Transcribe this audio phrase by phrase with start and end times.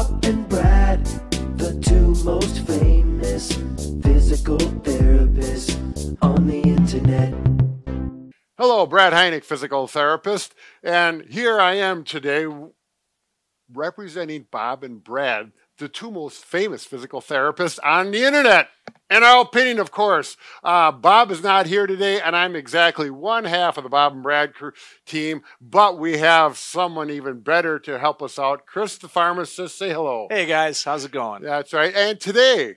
[0.00, 1.04] Bob and Brad,
[1.58, 3.52] the two most famous
[4.02, 7.34] physical therapists on the internet.
[8.56, 12.46] Hello, Brad Heineck, physical therapist, and here I am today
[13.70, 18.68] representing Bob and Brad, the two most famous physical therapists on the internet.
[19.10, 23.44] In our opinion, of course, uh, Bob is not here today, and I'm exactly one
[23.44, 24.72] half of the Bob and Brad crew
[25.04, 28.66] team, but we have someone even better to help us out.
[28.66, 30.28] Chris, the pharmacist, say hello.
[30.30, 31.42] Hey guys, how's it going?
[31.42, 31.92] That's right.
[31.92, 32.76] And today,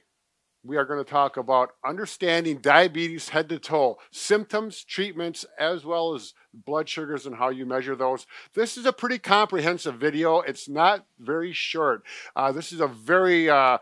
[0.64, 6.16] we are going to talk about understanding diabetes head to toe, symptoms, treatments, as well
[6.16, 8.26] as blood sugars and how you measure those.
[8.54, 10.40] This is a pretty comprehensive video.
[10.40, 12.04] It's not very short.
[12.36, 13.80] Uh, this is a very uh,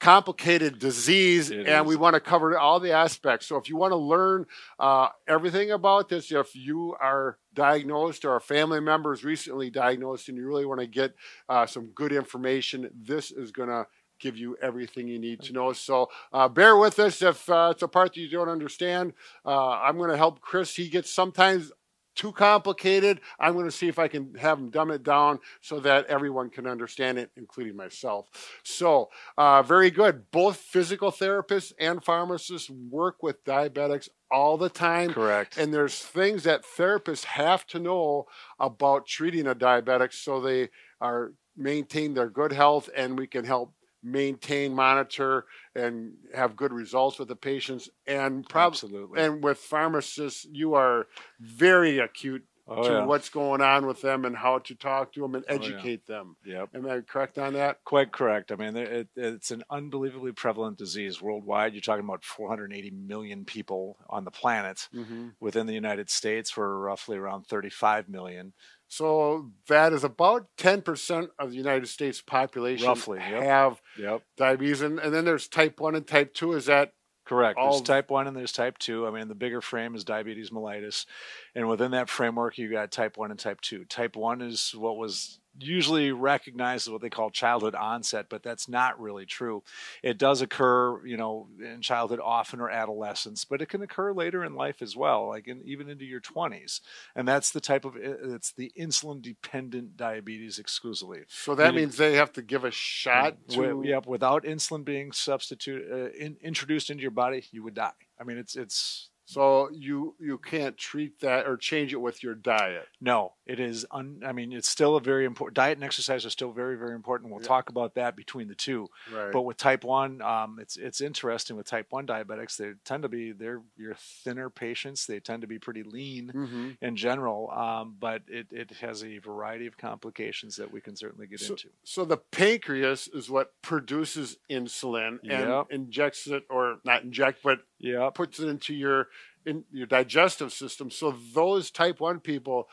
[0.00, 1.88] complicated disease, It and is.
[1.88, 3.46] we want to cover all the aspects.
[3.46, 4.46] So, if you want to learn
[4.78, 10.28] uh, everything about this, if you are diagnosed or a family member is recently diagnosed
[10.28, 11.14] and you really want to get
[11.48, 13.86] uh, some good information, this is going to
[14.24, 15.72] give you everything you need to know.
[15.74, 19.12] So uh, bear with us if uh, it's a part that you don't understand.
[19.44, 20.74] Uh, I'm going to help Chris.
[20.74, 21.70] He gets sometimes
[22.14, 23.20] too complicated.
[23.38, 26.48] I'm going to see if I can have him dumb it down so that everyone
[26.48, 28.28] can understand it, including myself.
[28.62, 30.30] So, uh, very good.
[30.30, 35.12] Both physical therapists and pharmacists work with diabetics all the time.
[35.12, 35.58] Correct.
[35.58, 38.26] And there's things that therapists have to know
[38.58, 43.72] about treating a diabetic so they are maintain their good health and we can help
[44.04, 47.88] maintain, monitor, and have good results with the patients.
[48.06, 49.22] And probably Absolutely.
[49.22, 51.06] and with pharmacists, you are
[51.40, 53.04] very acute oh, to yeah.
[53.04, 55.58] what's going on with them and how to talk to them and Oh, yeah.
[55.58, 56.36] educate them.
[56.44, 56.68] Yep.
[56.74, 57.82] Am I correct on that?
[57.84, 58.52] Quite correct.
[58.52, 61.72] I mean, it, it's an unbelievably prevalent disease worldwide.
[61.74, 64.88] You're talking about 480 million people on the planet.
[64.94, 65.28] Mm-hmm.
[65.40, 68.52] Within the United States, we're roughly around 35 million.
[68.96, 73.42] So that is about 10% of the United States population Roughly, yep.
[73.42, 74.22] have Yep.
[74.36, 74.82] diabetes.
[74.82, 76.52] And, and then there's type 1 and type 2.
[76.52, 76.92] Is that
[77.24, 77.58] Correct.
[77.58, 79.06] All- There's type 1 and there's type 2.
[79.06, 81.06] I mean, the bigger frame is diabetes mellitus.
[81.54, 83.86] And within that framework, you got type 1 and type 2.
[83.86, 88.68] Type 1 is what was usually recognized as what they call childhood onset, but that's
[88.68, 89.62] not really true.
[90.02, 94.44] It does occur, you know, in childhood often or adolescence, but it can occur later
[94.44, 96.80] in life as well, like in, even into your 20s.
[97.14, 101.20] And that's the type of it's the insulin dependent diabetes exclusively.
[101.28, 105.12] so that means they have to give a shot to Wi- yep, without insulin being
[105.12, 107.92] substitute uh, in, introduced into your body, you would die.
[108.20, 112.34] I mean, it's it's So you you can't treat that or change it with your
[112.34, 112.86] diet.
[113.00, 113.84] no, it is.
[113.90, 116.94] Un, I mean, it's still a very important diet and exercise are still very very
[116.94, 117.30] important.
[117.30, 117.48] We'll Yeah.
[117.48, 118.88] talk about that between the two.
[119.12, 119.32] Right.
[119.32, 122.56] But with type one, um, it's it's interesting with type one diabetics.
[122.56, 125.06] They tend to be they're your thinner patients.
[125.06, 129.18] They tend to be pretty lean hmm in general, um, but it, it has a
[129.18, 131.68] variety of complications that we can certainly get So, into.
[131.84, 135.66] so the pancreas is what produces insulin and Yep.
[135.70, 139.08] injects it, or not inject, but Yeah, puts it into your
[139.46, 140.90] in your digestive system.
[140.90, 142.68] So those type one people,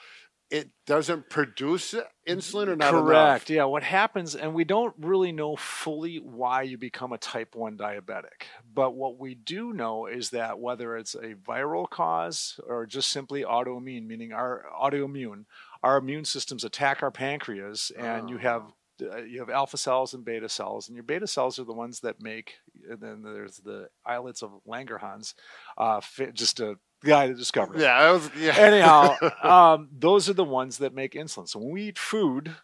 [0.51, 1.95] it doesn't produce
[2.27, 3.49] insulin or not Correct.
[3.49, 3.49] enough.
[3.49, 3.63] Yeah.
[3.63, 8.43] What happens, and we don't really know fully why you become a type 1 diabetic.
[8.71, 13.43] But what we do know is that whether it's a viral cause or just simply
[13.43, 15.45] autoimmune, meaning our autoimmune,
[15.81, 18.39] our immune systems attack our pancreas, and you Oh.
[18.39, 18.63] have
[19.01, 22.01] uh, you have alpha cells and beta cells, and your beta cells are the ones
[22.01, 22.57] that make.
[22.87, 25.33] And then there's the islets of Langerhans,
[25.75, 26.01] uh,
[26.33, 26.59] just
[27.03, 28.29] a guy that discovered it Yeah, I was.
[28.37, 28.55] Yeah.
[28.57, 29.15] anyhow,
[29.75, 31.47] um, those are the ones that make insulin.
[31.47, 32.55] So when we eat food,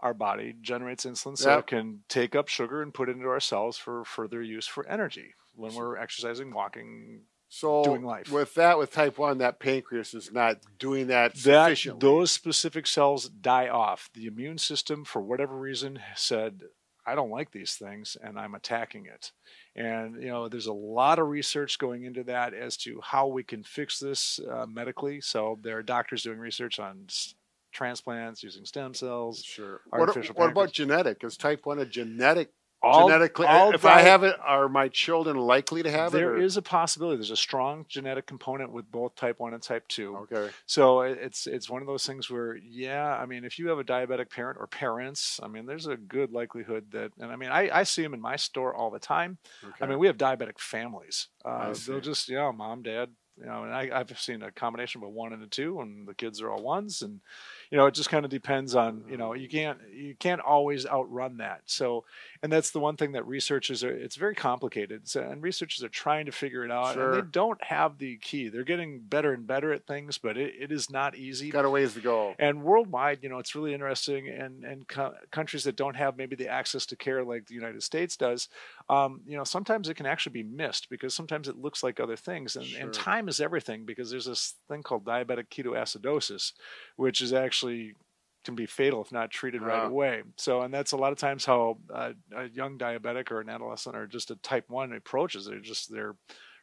[0.00, 1.58] our body generates insulin so Yep.
[1.60, 4.86] it can take up sugar and put it into our cells for further use for
[4.88, 7.22] energy when we're exercising, walking.
[7.48, 8.30] so doing life.
[8.30, 13.28] with that, with type one, that pancreas is not doing that That those specific cells
[13.28, 14.08] die off.
[14.14, 16.60] The immune system, for whatever reason, said,
[17.08, 19.32] "I don't like these things, and I'm attacking it."
[19.74, 23.42] And you know, there's a lot of research going into that as to how we
[23.42, 25.20] can fix this uh, medically.
[25.20, 27.34] So there are doctors doing research on s-
[27.72, 29.42] transplants using stem cells.
[29.44, 29.80] Sure.
[29.90, 31.24] What, artificial what about genetic?
[31.24, 33.46] Is type one a genetic All- genetically?
[33.46, 36.40] all if I have it, are my children likely to have There it?
[36.40, 37.16] or- is a possibility.
[37.16, 40.16] There's a strong genetic component with both type one and type two.
[40.16, 40.48] Okay.
[40.66, 43.84] So it's it's one of those things where, yeah, I mean, if you have a
[43.84, 47.68] diabetic parent or parents, I mean, there's a good likelihood that, and I mean, I,
[47.80, 49.38] I see them in my store all the time.
[49.64, 49.74] okay.
[49.80, 51.28] I mean, we have diabetic families.
[51.44, 55.06] Uh, they'll just, yeah, mom, dad, you know, and I, I've seen a combination of
[55.06, 57.20] a one and a two, and the kids are all ones, and
[57.70, 60.86] you know, it just kind of depends on, you know, you can't you can't always
[60.86, 61.60] outrun that.
[61.66, 62.04] So,
[62.42, 63.90] and that's the one thing that researchers are.
[63.90, 67.12] It's very complicated, so, and researchers are trying to figure it out, Sure.
[67.12, 68.48] and they don't have the key.
[68.48, 71.50] They're getting better and better at things, but it, it is not easy.
[71.50, 72.34] Got a ways to go.
[72.38, 74.28] And worldwide, you know, it's really interesting.
[74.28, 77.82] And and co- countries that don't have maybe the access to care like the United
[77.82, 78.48] States does,
[78.88, 82.16] um, you know, sometimes it can actually be missed because sometimes it looks like other
[82.16, 82.56] things.
[82.56, 82.80] And, Sure.
[82.80, 86.52] and time is everything because there's this thing called diabetic ketoacidosis,
[86.96, 87.94] which is actually
[88.48, 90.22] can be fatal if not treated right away.
[90.36, 93.94] So, and that's a lot of times how uh, a young diabetic or an adolescent
[93.94, 95.44] or just a type one approaches.
[95.44, 96.16] They're just they're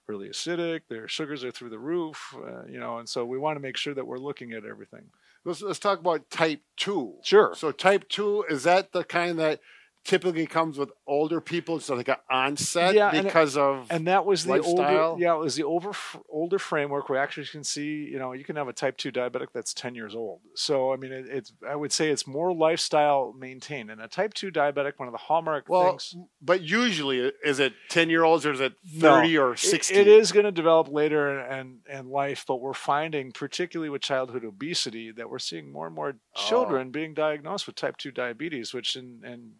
[0.07, 0.81] really acidic.
[0.89, 3.77] Their sugars are through the roof, uh, you know, and so we want to make
[3.77, 5.03] sure that we're looking at everything.
[5.43, 7.17] Let's let's talk about type two.
[7.21, 7.53] Sure.
[7.55, 9.59] So type two is that the kind that
[10.05, 14.07] typically comes with older people, so like an onset Yeah, and it- because of and
[14.07, 15.09] that was the lifestyle?
[15.09, 15.91] older yeah it was the over
[16.29, 19.11] older framework where actually you can see you know you can have a type 2
[19.11, 22.53] diabetic that's 10 years old so i mean it, it's i would say it's more
[22.53, 27.31] lifestyle maintained and a type 2 diabetic one of the hallmark well, things but usually
[27.43, 29.95] is it ten year olds or is it No, thirty or it- sixty?
[29.95, 31.59] it is going to develop later in,
[31.89, 35.95] in, in life but we're finding particularly with childhood obesity that we're seeing more and
[35.95, 36.47] more Oh.
[36.49, 39.53] children being diagnosed with type 2 diabetes which in, in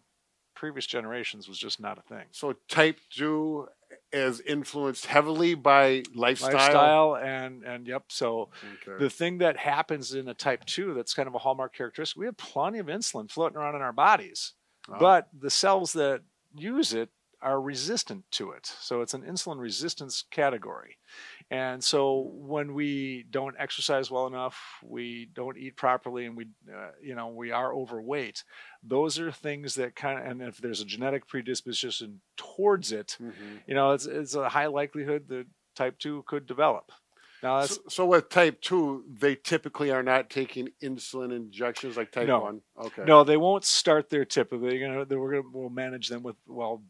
[0.56, 3.68] previous generations was just not a thing So type two
[4.12, 6.52] is influenced heavily by lifestyle.
[6.54, 8.48] lifestyle and and yep so
[8.88, 8.98] Okay.
[9.04, 12.26] the thing that happens in a type 2 that's kind of a hallmark characteristic we
[12.26, 14.54] have plenty of insulin floating around in our bodies
[14.88, 14.96] Oh.
[15.00, 16.22] but the cells that
[16.54, 17.10] use it
[17.42, 20.96] are resistant to it so it's an insulin resistance category
[21.50, 26.90] and so when we don't exercise well enough we don't eat properly and we uh,
[27.02, 28.42] you know we are overweight
[28.82, 33.32] those are things that kind of and if there's a genetic predisposition towards it Mhm.
[33.66, 35.46] you know it's, it's a high likelihood that
[35.76, 36.90] type 2 could develop
[37.42, 42.10] now that's So, so with type two, they typically are not taking insulin injections like
[42.10, 42.40] type No.
[42.40, 42.62] one.
[42.80, 43.04] Okay.
[43.04, 44.78] No, they won't start there typically.
[44.80, 46.82] Gonna, they- we're gonna, we'll manage them with, well,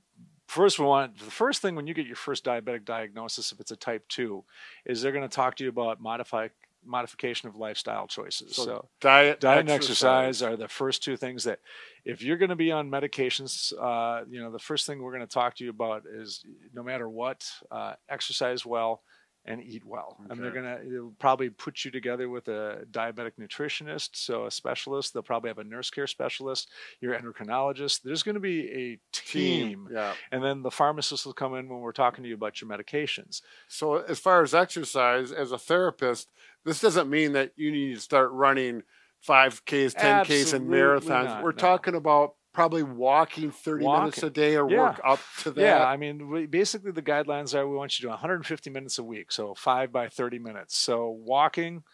[0.47, 3.71] first we want, the first thing when you get your first diabetic diagnosis, if it's
[3.71, 4.45] a type two,
[4.85, 6.49] is they're going to talk to you about modify,
[6.85, 8.55] modification of lifestyle choices.
[8.57, 11.59] So, So, diet, diet and exercise are the first two things that
[12.05, 15.27] if you're going to be on medications, uh, you know, the first thing we're going
[15.27, 19.03] to talk to you about is no matter what, uh, exercise well
[19.47, 20.17] and eat well.
[20.29, 25.15] And they're going to probably put you together with a diabetic nutritionist, so a specialist.
[25.15, 26.71] They'll probably have a nurse care specialist,
[27.01, 28.03] your endocrinologist.
[28.03, 29.89] There's going to be a team.
[29.93, 30.15] Yeah.
[30.33, 33.43] And then the pharmacist will come in when we're talking to you about your medications.
[33.69, 36.31] So as far as exercise, as a therapist,
[36.65, 38.83] this doesn't mean that you need to start running
[39.27, 41.25] 5Ks, 10Ks, and marathons.
[41.25, 41.57] not, We're no.
[41.57, 44.81] talking about probably walking 30 minutes a day or Yeah.
[44.81, 45.61] work up to that.
[45.61, 48.99] Yeah, I mean, we, basically the guidelines are we want you to do 150 minutes
[48.99, 50.75] a week, so five by 30 minutes.
[50.75, 51.85] So walking,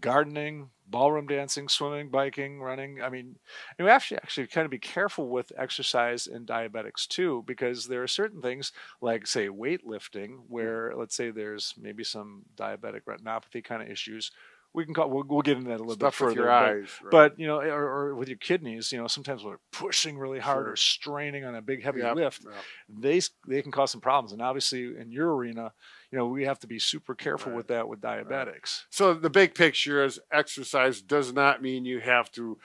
[0.00, 3.00] gardening, ballroom dancing, swimming, biking, running.
[3.00, 3.36] I mean,
[3.78, 8.02] you have to actually kind of be careful with exercise in diabetics too, because there
[8.02, 10.44] are certain things like, say, weightlifting, mm.
[10.48, 14.32] where let's say there's maybe some diabetic retinopathy kind of issues.
[14.78, 15.10] We can call.
[15.10, 16.34] We'll, we'll get into that a little bit further.
[16.36, 16.88] your but- eyes.
[17.02, 17.10] right.
[17.10, 20.64] but you know, or, or with your kidneys, you know, sometimes we're pushing really hard
[20.66, 20.72] Sure.
[20.72, 22.44] or straining on a big heavy Yep, lift.
[22.44, 22.54] yep.
[22.88, 25.72] They they can cause some problems, and obviously in your arena,
[26.12, 27.56] you know, we have to be super careful Right.
[27.58, 28.84] with that with diabetics.
[28.90, 32.58] So the big picture is exercise does not mean you have to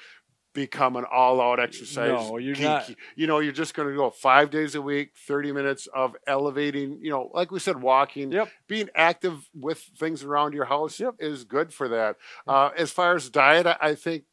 [0.54, 2.10] become an all-out exercise.
[2.30, 2.64] No, you're geek.
[2.64, 2.90] not.
[3.16, 7.00] You know, you're just going to go five days a week, 30 minutes of elevating.
[7.02, 8.32] You know, like we said, walking.
[8.32, 8.50] Yep.
[8.68, 11.16] Being active with things around your house Yep.
[11.20, 12.18] is good for that.
[12.48, 14.24] Uh, as far as diet, I think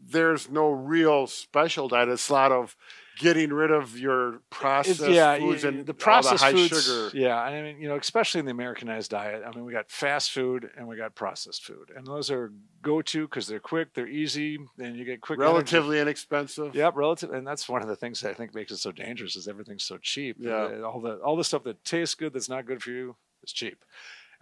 [0.00, 2.08] there's no real special diet.
[2.08, 2.76] It's a lot of
[3.18, 6.84] getting rid of your processed It's, yeah, foods and the all processed high foods.
[6.84, 7.10] sugar.
[7.16, 9.42] Yeah, I mean, you know, especially in the Americanized diet.
[9.46, 13.02] I mean, we got fast food and we got processed food, and those are go
[13.02, 15.38] to because they're quick, they're easy, and you get quick.
[15.38, 15.52] energy.
[15.52, 16.74] Relatively inexpensive.
[16.74, 19.36] Yep, relative, and that's one of the things that I think makes it so dangerous
[19.36, 20.36] is everything's so cheap.
[20.38, 20.80] Yeah.
[20.82, 23.84] All the all the stuff that tastes good that's not good for you is cheap.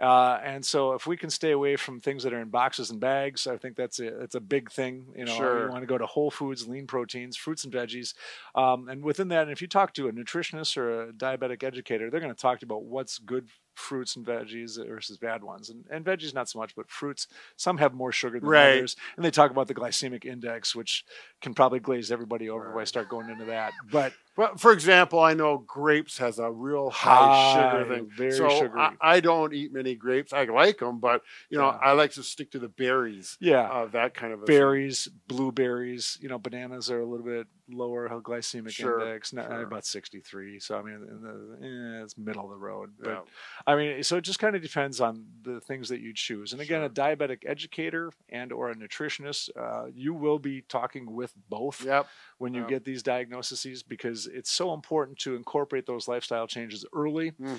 [0.00, 3.00] Uh, and so, if we can stay away from things that are in boxes and
[3.00, 5.06] bags, I think that's a that's a big thing.
[5.16, 5.56] You know, Sure.
[5.56, 8.14] you want to go to whole foods, lean proteins, fruits and veggies,
[8.54, 12.10] um, and within that, and if you talk to a nutritionist or a diabetic educator,
[12.10, 15.70] they're going to talk to you about what's good fruits and veggies versus bad ones,
[15.70, 17.26] and and veggies not so much, but fruits.
[17.56, 18.56] Some have more sugar than Right.
[18.56, 21.04] others, and they talk about the glycemic index, which
[21.40, 23.74] can probably glaze everybody over if I start going into that.
[23.82, 28.10] But Well, for example, I know grapes has a real high, sugar thing.
[28.14, 28.78] very so sugary.
[28.80, 30.32] I, I don't eat many grapes.
[30.32, 31.78] I like them, but you know, Yeah.
[31.82, 33.36] I like to stick to the berries.
[33.40, 33.62] Yeah.
[33.62, 34.56] Uh, that kind of a thing.
[34.56, 36.18] berries, blueberries.
[36.20, 39.62] You know, bananas are a little bit lower glycemic Sure, index, not, sure.
[39.62, 40.60] about 63.
[40.60, 42.90] So I mean, the, eh, it's middle of the road.
[43.00, 43.20] But Yeah.
[43.66, 46.52] I mean, so it just kind of depends on the things that you choose.
[46.52, 46.84] And again, Sure.
[46.84, 52.06] a diabetic educator and or a nutritionist, uh, you will be talking with both Yep.
[52.38, 52.68] when you Yep.
[52.68, 57.30] get these diagnoses because it's so important to incorporate those lifestyle changes early.
[57.30, 57.54] Hmm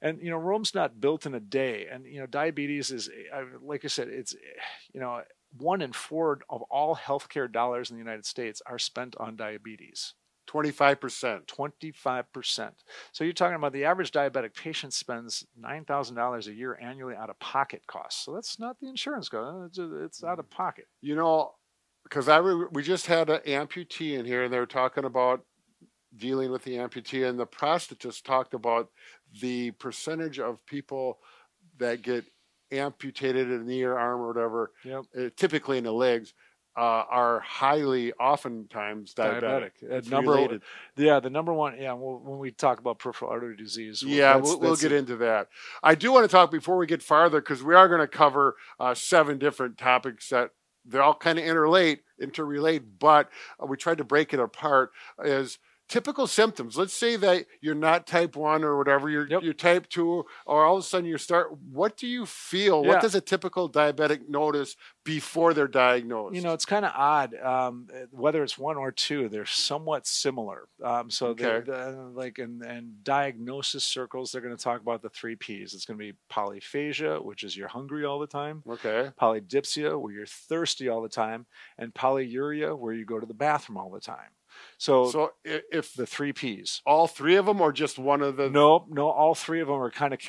[0.00, 1.86] and you know rome's not built in a day.
[1.90, 3.08] And you know diabetes is
[3.62, 4.34] like i said it's
[4.92, 5.22] you know
[5.58, 10.14] one in four of all healthcare dollars in the united states are spent on diabetes.
[10.46, 11.46] Twenty-five percent.
[11.46, 12.72] 25%
[13.12, 17.38] so you're talking about the average diabetic patient spends $9000 a year annually out of
[17.38, 18.24] pocket costs.
[18.24, 19.78] So that's not the insurance cost.
[19.78, 20.86] It's, it's out of pocket.
[21.00, 21.52] You know,
[22.04, 25.44] because I re- we just had an amputee in here, and they were talking about
[26.16, 28.90] dealing with the amputee, and the prosthetist talked about
[29.40, 31.18] the percentage of people
[31.78, 32.24] that get
[32.70, 36.32] amputated in the knee or arm or whatever, yep uh, typically in the legs,
[36.76, 39.72] uh, are highly, oftentimes diabetic.
[39.82, 40.62] diabetic number related.
[40.96, 44.32] yeah the number one yeah well, when we talk about peripheral artery disease well, Yeah,
[44.34, 45.48] that's- we'll, we'll get a- into that.
[45.82, 48.56] I do want to talk before we get farther because we are going to cover
[48.80, 50.50] uh, seven different topics that
[50.86, 53.28] they're all kind of interrelate, interrelate, but
[53.62, 54.90] uh, we tried to break it apart
[55.22, 55.58] as
[55.92, 56.78] typical symptoms.
[56.78, 59.42] Let's say that you're not type one or whatever, you're, Yep.
[59.42, 61.52] you're type two, or all of a sudden you start.
[61.70, 62.82] What do you feel?
[62.82, 62.88] Yeah.
[62.88, 66.34] What does a typical diabetic notice before they're diagnosed?
[66.34, 67.34] You know, it's kind of odd.
[67.34, 70.66] Um, whether it's one or two, they're somewhat similar.
[70.82, 71.70] Um, so, they're, Okay.
[71.70, 75.74] the- like in, in diagnosis circles, they're going to talk about the three P's.
[75.74, 78.62] It's going to be polyphagia, which is you're hungry all the time.
[78.68, 79.10] okay.
[79.20, 81.44] Polydipsia, where you're thirsty all the time,
[81.76, 84.30] and polyuria, where you go to the bathroom all the time.
[84.78, 86.82] So, So if the three P's.
[86.86, 89.76] all three of them, or just one of the No, no, all three of them
[89.76, 90.20] are kind of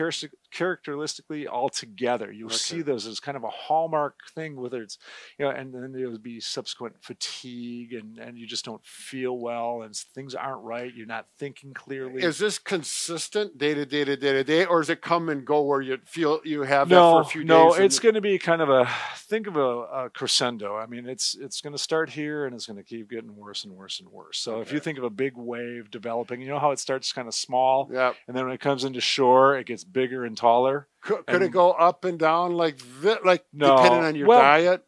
[0.53, 2.31] characteristically all together.
[2.31, 2.83] You'll see Okay.
[2.83, 4.97] those as kind of a hallmark thing, whether it's,
[5.37, 9.81] you know, and then there'll be subsequent fatigue and, and you just don't feel well
[9.81, 10.93] and things aren't right.
[10.93, 12.23] You're not thinking clearly.
[12.23, 15.45] Is this consistent day to day to day to day, or does it come and
[15.45, 17.75] go where you feel you have that for no, a few no, days?
[17.77, 20.75] and- it's going to be kind of a think of a, a crescendo.
[20.77, 23.63] I mean, it's it's going to start here and it's going to keep getting worse
[23.63, 24.37] and worse and worse.
[24.39, 27.27] So if you think of a big wave developing, you know how it starts kind
[27.27, 28.13] of small, yeah.
[28.27, 30.87] and then when it comes into shore, it gets bigger and taller.
[31.01, 33.25] Could, could it go up and down like that?
[33.25, 33.75] Like No.
[33.75, 34.83] depending on your Well, diet?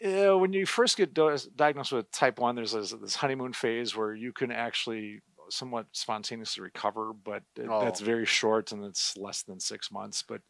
[0.00, 4.14] Yeah, when you first get diagnosed with type 1, there's this, this honeymoon phase where
[4.14, 7.80] you can actually somewhat spontaneously recover, but it- oh.
[7.84, 8.04] that's Oh.
[8.04, 10.24] very short and it's less than six months.
[10.26, 10.40] But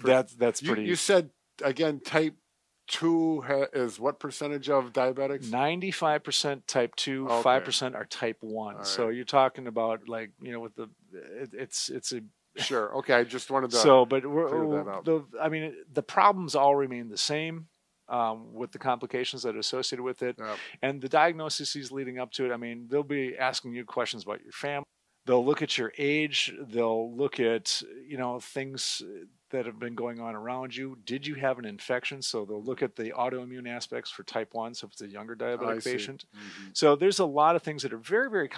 [0.00, 0.84] For- that's that's pretty.
[0.84, 1.30] you said
[1.62, 2.34] again, type
[2.86, 5.46] two ha- is what percentage of diabetics?
[5.50, 7.42] 95% type 2 Okay.
[7.42, 11.50] 5% are type 1 All so you're talking about like you know with the it,
[11.54, 12.20] it's it's a
[12.56, 12.94] Sure.
[12.98, 13.14] Okay.
[13.14, 13.76] I just wanted to.
[13.76, 14.48] so but we're,
[15.04, 17.66] the i mean the problems all remain the same
[18.08, 20.56] um, with the complications that are associated with it Yeah.
[20.82, 24.42] and the diagnoses leading up to it i mean they'll be asking you questions about
[24.42, 24.84] your family
[25.26, 29.02] they'll look at your age they'll look at you know things
[29.50, 32.82] that have been going on around you did you have an infection so they'll look
[32.82, 36.76] at the autoimmune aspects for type 1 so if it's a younger diabetic patient Mhm.
[36.76, 38.48] so there's a lot of things that are very, very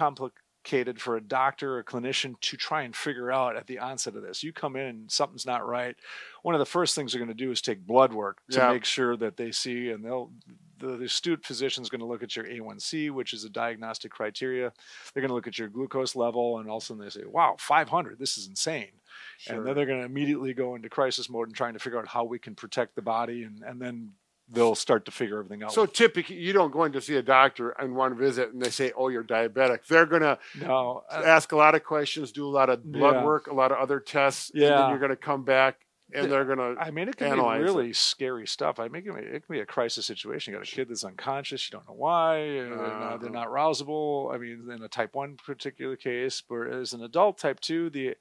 [0.67, 4.15] complicated for a doctor or a clinician to try and figure out at the onset
[4.15, 4.43] of this.
[4.43, 5.95] You come in and something's not right.
[6.43, 8.71] One of the first things they're going to do is take blood work to Yeah.
[8.71, 10.31] make sure that they see, and they'll
[10.79, 14.71] the, astute physician is going to look at your A1C, which is a diagnostic criteria.
[15.13, 17.23] They're going to look at your glucose level, and all of a sudden they say,
[17.25, 18.19] "Wow, 500!
[18.19, 18.91] This is insane."
[19.39, 19.55] Sure.
[19.55, 22.07] And then they're going to immediately go into crisis mode and trying to figure out
[22.07, 24.11] how we can protect the body, and, and then
[24.49, 25.71] they'll start to figure everything out.
[25.73, 28.69] So typically, you don't go in to see a doctor in one visit and they
[28.69, 32.49] say, "Oh, you're diabetic." They're gonna no, uh, ask a lot of questions, do a
[32.49, 33.23] lot of blood Yeah.
[33.25, 34.89] work, a lot of other tests, and then Yeah.
[34.89, 35.79] you're gonna come back
[36.13, 36.75] and they're gonna.
[36.79, 37.61] I mean, it can be it.
[37.61, 38.79] really scary stuff.
[38.79, 40.53] I mean, it can, be, it can be a crisis situation.
[40.53, 41.69] You got a kid that's unconscious.
[41.69, 42.37] You don't know why.
[42.37, 43.39] uh, they're, not, they're Uh-huh.
[43.39, 44.33] not rousable.
[44.33, 48.15] I mean, in a type one particular case, but as an adult type two, the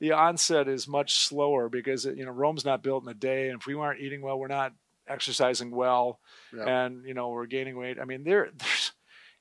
[0.00, 3.60] the onset is much slower because you know Rome's not built in a day, and
[3.60, 4.72] if we aren't eating well, we're not
[5.08, 6.20] exercising well,
[6.54, 6.84] Yeah.
[6.84, 7.98] and you know we're gaining weight.
[8.00, 8.92] I mean, there there's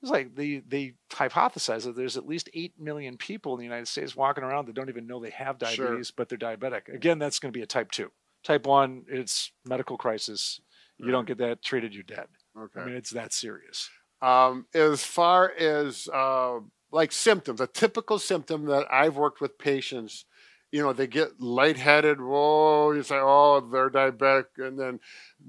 [0.02, 3.88] it's like they they hypothesize that there's at least eight million people in the United
[3.88, 5.86] States walking around that don't even know they have Sure.
[5.88, 6.94] diabetes, but they're diabetic.
[6.94, 8.12] Again, that's going to be a type two.
[8.44, 10.62] Type one, it's medical crisis.
[11.00, 12.28] You don't get that treated, you're dead.
[12.58, 12.80] okay.
[12.80, 13.90] I mean, it's that serious.
[14.22, 16.60] um, as far as uh,
[16.92, 20.26] like symptoms, a typical symptom that I've worked with patients
[20.70, 22.20] you know, they get lightheaded.
[22.20, 24.48] Whoa, you say, oh, they're diabetic.
[24.58, 25.00] And then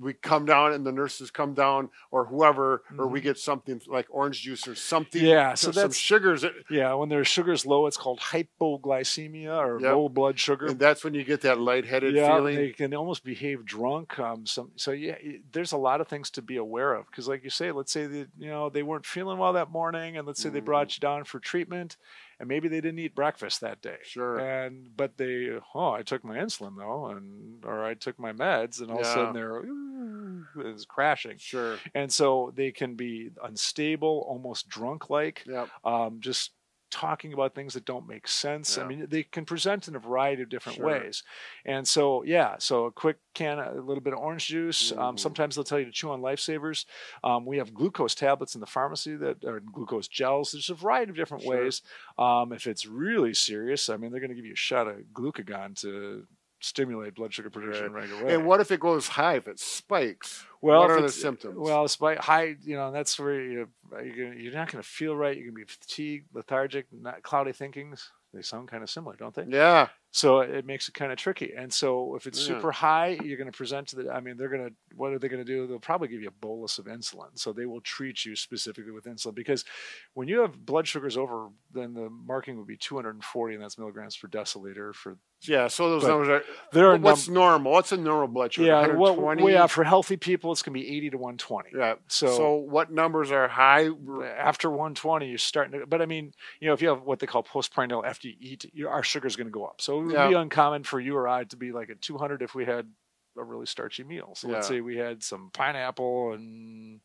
[0.01, 3.25] we come down and the nurses come down or whoever, or we Mhm.
[3.25, 5.25] get something like orange juice or something.
[5.25, 6.45] Yeah, so some that's- sugars.
[6.71, 9.93] Yeah, when their sugar's low, it's called hypoglycemia or Yep.
[9.93, 10.67] low blood sugar.
[10.67, 12.57] And that's when you get that lightheaded yeah, feeling.
[12.57, 14.19] they can almost behave drunk.
[14.19, 15.17] Um, some so yeah,
[15.53, 18.07] there's a lot of things to be aware of because, like you say, let's say
[18.07, 20.65] that you know they weren't feeling well that morning, and let's say they Mm.
[20.67, 21.97] brought you down for treatment,
[22.39, 23.99] and maybe they didn't eat breakfast that day.
[24.03, 24.39] Sure.
[24.39, 28.81] And but they, oh, I took my insulin though, and or I took my meds,
[28.81, 29.65] and all of a sudden they're
[30.57, 31.79] It's crashing, Sure.
[31.95, 35.69] and so they can be unstable, almost drunk-like Yep.
[35.85, 36.53] um, just
[36.91, 38.79] talking about things that don't make sense.
[38.79, 40.87] I mean, they can present in a variety of different Sure.
[40.87, 41.23] ways.
[41.67, 44.93] And so, yeah, so a quick can, a little bit of orange juice.
[44.93, 45.21] Um, Mhm.
[45.21, 46.87] sometimes they'll tell you to chew on lifesavers.
[47.23, 50.53] Um, we have glucose tablets in the pharmacy that are glucose gels.
[50.53, 51.63] There's a variety of different Sure.
[51.63, 51.83] ways.
[52.17, 54.97] Um, if it's really serious, I mean, they're going to give you a shot of
[55.13, 56.27] glucagon to
[56.61, 58.35] stimulate blood sugar production right, away.
[58.35, 59.37] And what if it goes high?
[59.37, 60.45] If it spikes?
[60.61, 61.57] Well, what are the symptoms?
[61.57, 64.89] Well, it's by high, you know, that's where you, you're, gonna, you're not going to
[64.89, 65.37] feel right.
[65.37, 68.11] You're going to be fatigued, lethargic, not cloudy thinkings.
[68.35, 69.45] They sound kind of similar, don't they?
[69.49, 69.89] yeah.
[70.11, 71.53] So it makes it kind of tricky.
[71.57, 72.55] And so if it's Yeah.
[72.57, 75.19] super high, you're going to present to the, I mean, they're going to, what are
[75.19, 75.67] they going to do?
[75.67, 77.29] They'll probably give you a bolus of insulin.
[77.39, 79.65] So they will treat you specifically with insulin because
[80.15, 84.17] when you have blood sugars over, then the marking would be 240 and that's milligrams
[84.17, 85.69] per deciliter for Yeah.
[85.69, 86.43] So those numbers are.
[86.73, 87.71] there are what's normal?
[87.73, 88.67] What's a normal blood sugar?
[88.67, 89.43] yeah, well, 120?
[89.45, 91.71] well, yeah, for healthy people, it's going to be 80 to 120.
[91.77, 91.95] Yeah.
[92.09, 93.91] So- So, what numbers are high?
[94.39, 97.27] after 120 you're starting to but i mean you know if you have what they
[97.27, 100.13] call postprandial after you eat your, our sugar's going to go up so it would
[100.15, 100.29] Yeah.
[100.29, 102.87] be uncommon for you or i to be like at 200 if we had
[103.37, 107.01] a really starchy meal so let's say we had some pineapple and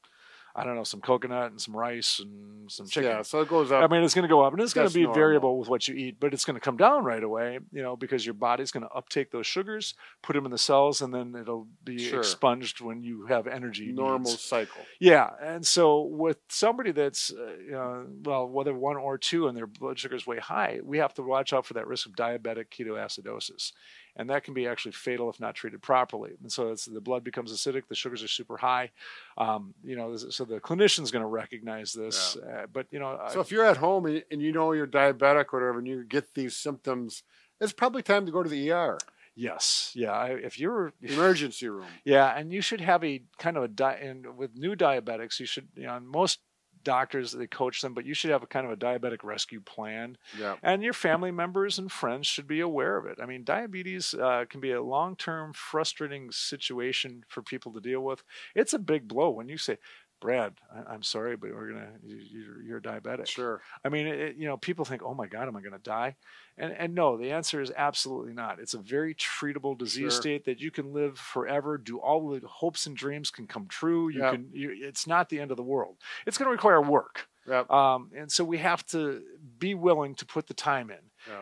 [0.55, 3.21] i don't know some coconut and some rice and some chicken Yeah.
[3.23, 3.83] So it goes up.
[3.83, 5.15] I mean, it's going to go up, and it's going to be normal.
[5.15, 7.95] variable with what you eat, but it's going to come down right away, you know,
[7.97, 11.35] because your body's going to uptake those sugars, put them in the cells, and then
[11.39, 12.19] it'll be Sure.
[12.19, 13.87] expunged when you have energy.
[13.91, 14.41] normal needs.
[14.41, 14.81] cycle.
[14.99, 19.57] Yeah, and so with somebody that's, uh, you know, well, whether one or two, and
[19.57, 22.13] their blood sugar is way high, we have to watch out for that risk of
[22.13, 23.73] diabetic ketoacidosis,
[24.15, 26.31] and that can be actually fatal if not treated properly.
[26.41, 28.91] And so it's, the blood becomes acidic, the sugars are super high.
[29.37, 33.39] Um, you know, so the clinician's going to recognize this, uh, but you know, So
[33.41, 36.33] if you're at home and, and you know you're diabetic or whatever, and you get
[36.35, 37.23] these symptoms,
[37.59, 38.97] it's probably time to go to the ER,
[39.35, 41.87] yes, yeah, if you're emergency room.
[42.03, 45.45] Yeah, and you should have a kind of a di- and with new diabetics, you
[45.45, 46.39] should you know most
[46.83, 50.17] doctors they coach them, but you should have a kind of a diabetic rescue plan,
[50.37, 50.55] Yeah.
[50.61, 53.19] and your family members and friends should be aware of it.
[53.21, 58.23] I mean, diabetes uh, can be a long-term frustrating situation for people to deal with.
[58.55, 59.77] It's a big blow when you say.
[60.23, 61.89] Brad, I- I'm sorry, but we're gonna.
[62.03, 63.27] you- You're, you're diabetic.
[63.27, 63.61] Sure.
[63.85, 66.15] I mean, it, you know, people think, "Oh my God, am I going to die?"
[66.57, 68.59] And and no, the answer is absolutely not.
[68.59, 70.21] It's a very treatable disease Sure.
[70.21, 71.77] state that you can live forever.
[71.77, 74.07] Do all the hopes and dreams can come true.
[74.09, 74.31] You Yep.
[74.33, 74.49] can.
[74.53, 75.97] You, it's not the end of the world.
[76.25, 77.27] It's going to require work.
[77.45, 77.69] Yep.
[77.69, 79.21] Um, and so we have to
[79.59, 80.99] be willing to put the time in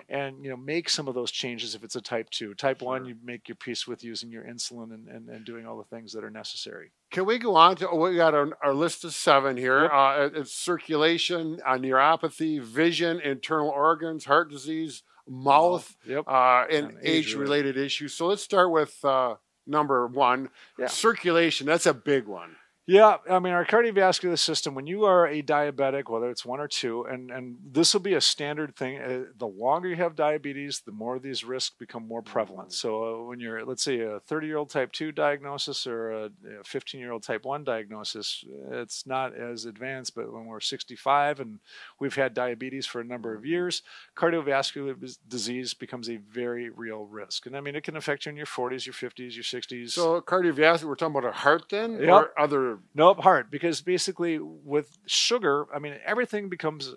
[0.10, 2.54] And you know make some of those changes if it's a type two.
[2.54, 5.78] Type one, you make your peace with using your insulin and, and, and doing all
[5.78, 6.92] the things that are necessary.
[7.12, 7.90] Can we go on to?
[7.90, 9.84] Oh, we got our, our list of seven here.
[9.84, 9.92] Yep.
[9.94, 16.26] Uh, it's circulation, uh, neuropathy, vision, internal organs, heart disease, mouth, Yep.
[16.28, 17.06] uh, and, And age-related.
[17.06, 18.14] age-related issues.
[18.14, 19.36] So let's start with uh,
[19.68, 20.88] number one, Yeah.
[20.88, 21.68] circulation.
[21.68, 22.56] That's a big one.
[22.92, 24.76] Yeah, I mean our cardiovascular system.
[24.76, 28.16] When you are a diabetic, whether it's one or two, and and this will be
[28.16, 29.00] a standard thing.
[29.00, 32.72] Uh, the longer you have diabetes, the more these risks become more prevalent.
[32.72, 32.74] Mm.
[32.74, 36.30] So uh, when you're, let's say, a 30 year old type two diagnosis or a
[36.66, 40.14] 15 year old type one diagnosis, it's not as advanced.
[40.14, 41.60] But when we're 65 and
[41.98, 43.84] we've had diabetes for a number of years,
[44.18, 47.46] cardiovascular disease becomes a very real risk.
[47.46, 49.92] And I mean, it can affect you in your 40s, your 50s, your 60s.
[49.92, 52.10] So cardiovascular, we're talking about a heart then, Yep.
[52.10, 52.80] or other.
[52.94, 53.52] Nope, heart.
[53.52, 56.94] Because basically, with sugar, I mean, everything becomes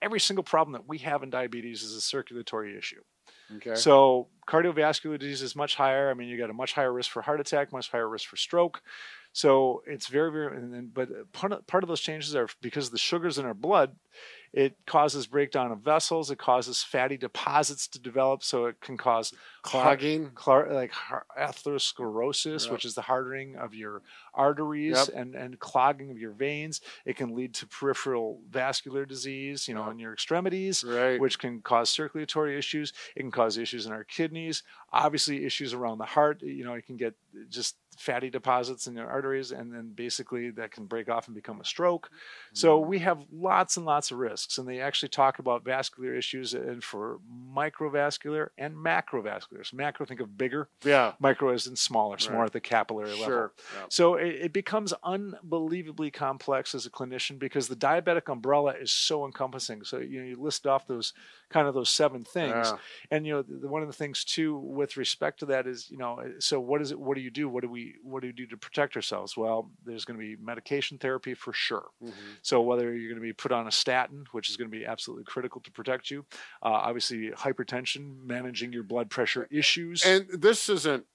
[0.00, 3.02] every single problem that we have in diabetes is a circulatory issue.
[3.56, 3.74] Okay.
[3.74, 6.10] So cardiovascular disease is much higher.
[6.10, 8.36] I mean, you got a much higher risk for heart attack, much higher risk for
[8.36, 8.82] stroke.
[9.38, 10.56] So it's very, very.
[10.56, 13.38] And then, but uh, part of, part of those changes are because of the sugars
[13.38, 13.94] in our blood.
[14.52, 16.32] It causes breakdown of vessels.
[16.32, 18.42] It causes fatty deposits to develop.
[18.42, 20.32] So it can cause Clogging.
[20.72, 20.92] like
[21.38, 22.72] atherosclerosis, Yep.
[22.72, 24.02] which is the hardening of your
[24.34, 25.08] arteries Yep.
[25.14, 26.80] and, and clogging of your veins.
[27.04, 29.92] It can lead to peripheral vascular disease, you know, Yep.
[29.92, 31.20] in your extremities, Right.
[31.20, 32.92] which can cause circulatory issues.
[33.14, 36.42] It can cause issues in our kidneys, obviously issues around the heart.
[36.42, 37.14] You know, it can get
[37.48, 41.60] just fatty deposits in your arteries, and then basically that can break off and become
[41.60, 42.10] a stroke.
[42.52, 42.88] So mm-hmm.
[42.88, 46.82] we have lots and lots of risks, and they actually talk about vascular issues and
[46.82, 47.18] for
[47.54, 49.66] microvascular and macrovascular.
[49.66, 50.68] So macro, think of bigger.
[50.84, 51.12] Yeah.
[51.18, 52.46] Micro is in smaller, more Right.
[52.46, 53.26] at the capillary level.
[53.26, 53.52] Sure.
[53.88, 59.24] So it, it becomes unbelievably complex as a clinician because the diabetic umbrella is so
[59.24, 59.84] encompassing.
[59.84, 61.12] So you know you list off those
[61.50, 62.76] kind of those seven things, Yeah.
[63.10, 65.98] and you know the, one of the things too with respect to that is you
[65.98, 67.00] know so what is it?
[67.00, 67.48] What do you do?
[67.48, 69.36] What do we what do we do to protect ourselves?
[69.36, 71.88] Well, there's going to be medication therapy for sure.
[72.02, 72.12] Mhm.
[72.42, 74.84] So whether you're going to be put on a statin, which is going to be
[74.86, 76.24] absolutely critical to protect you,
[76.62, 80.04] uh, obviously hypertension, managing your blood pressure issues.
[80.04, 81.06] And this isn't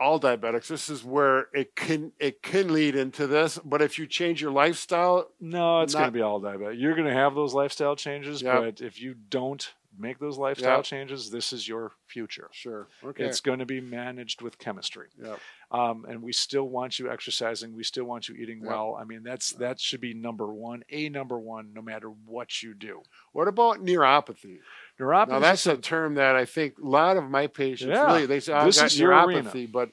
[0.00, 0.66] all diabetics.
[0.66, 3.58] This is where it can it can lead into this.
[3.64, 6.80] But if you change your lifestyle, No, it's going to be all diabetic.
[6.80, 8.60] You're going to have those lifestyle changes, Yep.
[8.62, 10.84] but if you don't make those lifestyle Yep.
[10.84, 12.48] changes, this is your future.
[12.52, 12.88] sure.
[13.04, 13.24] Okay.
[13.24, 15.08] It's going to be managed with chemistry.
[15.22, 15.38] Yep.
[15.70, 17.74] Um, and we still want you exercising.
[17.74, 18.68] We still want you eating Yep.
[18.68, 18.96] well.
[19.00, 22.74] I mean, that's that should be number one, a number one, no matter what you
[22.74, 23.02] do.
[23.32, 24.58] What about neuropathy?
[25.00, 25.28] Neuropathy.
[25.28, 28.04] Now that's a term that I think a lot of my patients Yeah.
[28.06, 29.42] really they say "Oh, I This got is your arena.
[29.50, 29.90] neuropathy, but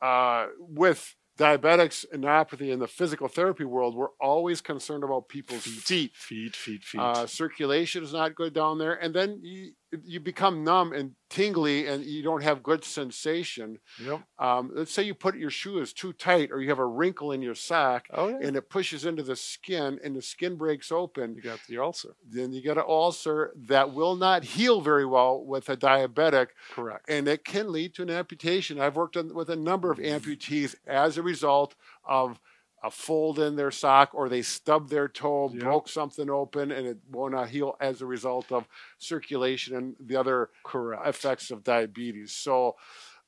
[0.00, 5.62] uh, with diabetics and neuropathy in the physical therapy world, we're always concerned about people's
[5.62, 6.14] feet.
[6.14, 7.00] feet, feet, feet.
[7.00, 9.72] Uh, circulation is not good down there, and then you
[10.04, 13.78] you become numb and tingly, and you don't have good sensation.
[14.02, 14.20] yep.
[14.38, 17.32] Um, let's say you put your shoe is too tight, or you have a wrinkle
[17.32, 18.38] in your sock, Oh yeah.
[18.42, 22.14] and it pushes into the skin, and the skin breaks open you got the ulcer.
[22.28, 27.04] then you get an ulcer that will not heal very well with a diabetic, Correct.
[27.08, 28.80] and it can lead to an amputation.
[28.80, 32.38] I've worked on, with a number of amputees as a result of
[32.82, 35.58] a fold in their sock or they stubbed their toe, Yep.
[35.60, 38.66] broke something open, and it will not heal as a result of
[38.98, 41.06] circulation and the other Correct.
[41.06, 42.32] effects of diabetes.
[42.32, 42.76] So,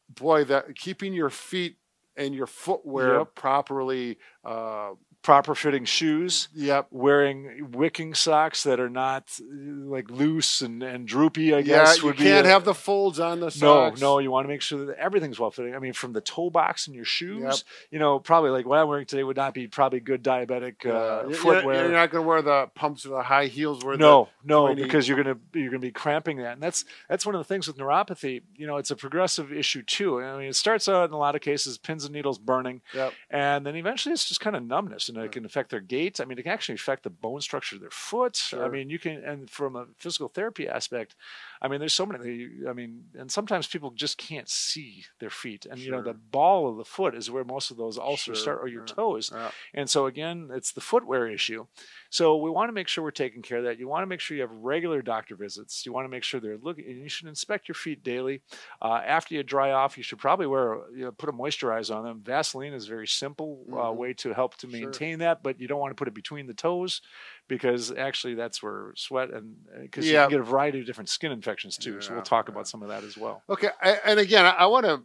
[0.08, 1.78] boy, that keeping your feet
[2.16, 3.34] and your footwear Yep.
[3.34, 4.18] properly.
[4.44, 4.90] Uh,
[5.22, 6.48] Proper fitting shoes.
[6.54, 6.87] yep.
[6.90, 11.98] wearing wicking socks that are not like loose and, and droopy, I guess.
[11.98, 14.00] Yeah, you can't a- have the folds on the socks.
[14.00, 14.09] no.
[14.09, 15.74] No, you want to make sure that everything's well fitting.
[15.74, 17.54] I mean, from the toe box in your shoes, Yep.
[17.90, 21.28] you know, probably like what I'm wearing today would not be probably good diabetic uh,
[21.35, 21.83] footwear.
[21.83, 23.85] You're not going to wear the pumps or the high heels.
[23.85, 27.35] Where no, no, because you're gonna you're gonna be cramping that, and that's that's one
[27.35, 28.40] of the things with neuropathy.
[28.57, 30.22] You know, it's a progressive issue too.
[30.22, 33.12] I mean, it starts out in a lot of cases pins and needles burning, yep.
[33.31, 35.26] and then eventually it's just kind of numbness, and Yeah.
[35.26, 36.20] it can affect their gait.
[36.20, 38.50] I mean, it can actually affect the bone structure of their foot.
[38.54, 41.14] I mean, you can, and from a physical therapy aspect,
[41.61, 42.48] I mean, there's so many.
[42.68, 46.68] I mean, and sometimes people just can't see their feet, and you know, the ball
[46.68, 48.94] of the foot is where most of those ulcers Sure, start, or your yeah.
[48.94, 49.31] toes.
[49.33, 49.50] Yeah.
[49.74, 51.66] And so again, it's the footwear issue.
[52.11, 53.78] So we want to make sure we're taking care of that.
[53.78, 55.85] You want to make sure you have regular doctor visits.
[55.85, 56.85] You want to make sure they're looking.
[56.87, 58.42] You should inspect your feet daily.
[58.81, 62.04] Uh, after you dry off, you should probably wear you know, put a moisturizer on
[62.04, 62.22] them.
[62.22, 63.96] Vaseline is a very simple uh, Mhm.
[63.96, 64.90] way to help to Sure.
[64.98, 67.00] Maintain that, but you don't want to put it between the toes
[67.48, 71.32] because actually that's where sweat and because you can get a variety of different skin
[71.32, 72.00] infections too.
[72.00, 72.52] so we'll talk yeah.
[72.52, 73.42] about some of that as well.
[73.48, 75.02] Okay, I, and again, I, I want to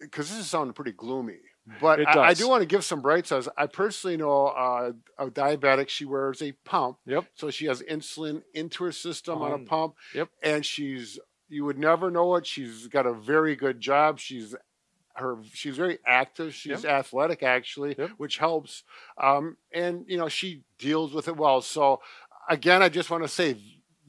[0.00, 1.38] because this is sounding pretty gloomy,
[1.80, 3.48] but I, I do want to give some bright sides.
[3.56, 5.88] I personally know uh, a diabetic.
[5.88, 7.24] She wears a pump, Yep.
[7.34, 9.94] so she has insulin into her system on a Um, pump.
[10.14, 10.28] yep.
[10.42, 11.18] and she's
[11.50, 12.46] you would never know it.
[12.46, 14.18] She's got a very good job.
[14.18, 14.54] She's
[15.18, 16.54] her she's very active.
[16.54, 18.10] She's athletic actually, Yep.
[18.18, 18.84] which helps.
[19.22, 21.60] Um, and you know she deals with it well.
[21.60, 22.00] So
[22.48, 23.56] again, I just want to say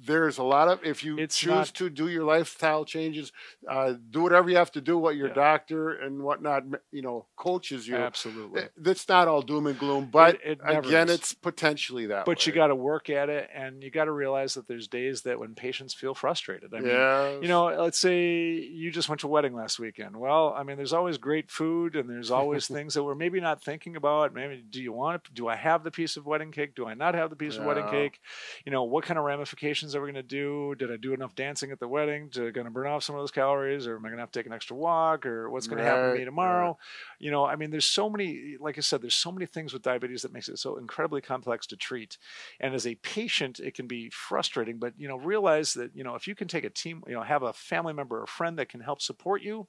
[0.02, 3.32] there's a lot of if you It's choose not- to do your lifestyle changes,
[3.70, 4.98] uh, do whatever you have to do.
[4.98, 5.34] What your Yeah.
[5.34, 7.96] doctor and whatnot, you know, coaches you.
[7.96, 8.62] Absolutely.
[8.62, 11.16] Th- That's not all doom and gloom, but It- it again, is.
[11.16, 12.26] it's potentially that.
[12.26, 15.24] but you got to work at it and you got to realize that there's days
[15.24, 17.40] that when patients feel frustrated i mean Yes.
[17.42, 20.78] you know let's say you just went to a wedding last weekend well i mean
[20.78, 24.64] there's always great food and there's always things that we're maybe not thinking about maybe
[24.70, 27.16] do you want it do i have the piece of wedding cake do i not
[27.16, 28.20] have the piece of wedding cake
[28.66, 30.76] you know what kind of ramifications are we going to do.
[30.78, 33.22] Did i do enough dancing at the wedding to going to burn off some of
[33.22, 35.68] those calories or am i going to have to take an extra walk or what's
[35.68, 36.78] going to happen to me tomorrow?
[37.20, 39.82] you know i mean there's so many like i said there's so many things with
[39.82, 42.18] diabetes that makes it so incredibly complex to treat.
[42.60, 46.16] And as a patient it can be frustrating but you know realize that you know
[46.16, 48.70] if you can take a team you know have a family member or friend that
[48.70, 49.68] can help support you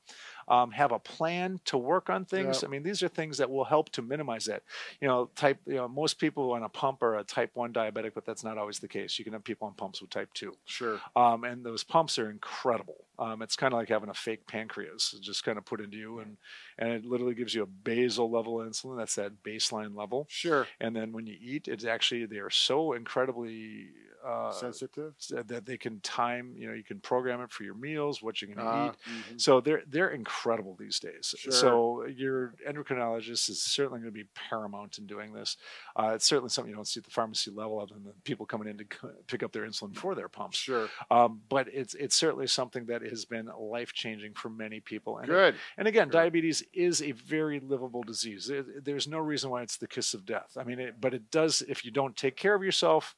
[0.51, 2.65] um, have a plan to work on things Yep.
[2.65, 4.63] i mean these are things that will help to minimize that
[5.01, 8.13] you know type you know most people on a pump are a type 1 diabetic
[8.15, 10.53] but that's not always the case you can have people on pumps with type 2
[10.67, 11.01] sure.
[11.17, 13.05] um, and those pumps are incredible.
[13.19, 16.21] Um, it's kind of like having a fake pancreas, just kind of put into you,
[16.21, 16.39] and
[16.81, 18.97] and it literally gives you a basal level insulin.
[18.99, 20.27] That's that baseline level.
[20.29, 20.67] Sure.
[20.81, 23.91] And then when you eat, it's actually they are so incredibly
[24.27, 25.15] uh, Sensitive.
[25.47, 26.53] that they can time.
[26.55, 29.13] You know, you can program it for your meals, what you're going to Uh, eat.
[29.35, 29.41] mhm.
[29.41, 31.35] So they're they're incredible these days.
[31.39, 31.51] Sure.
[31.53, 35.57] So your endocrinologist is certainly going to be paramount in doing this.
[35.97, 38.45] Uh, it's certainly something you don't see at the pharmacy level, other than the people
[38.45, 40.59] coming in to c- pick up their insulin for their pumps.
[40.59, 40.91] Sure.
[41.11, 45.17] Um, but it's it's certainly something that has been life changing for many people.
[45.17, 45.55] And Good.
[45.79, 46.21] and again, Sure.
[46.21, 48.51] diabetes is a very livable disease.
[48.83, 50.57] There's no reason why it's the kiss of death.
[50.59, 51.63] I mean, it, but it does.
[51.63, 53.17] If you don't take care of yourself,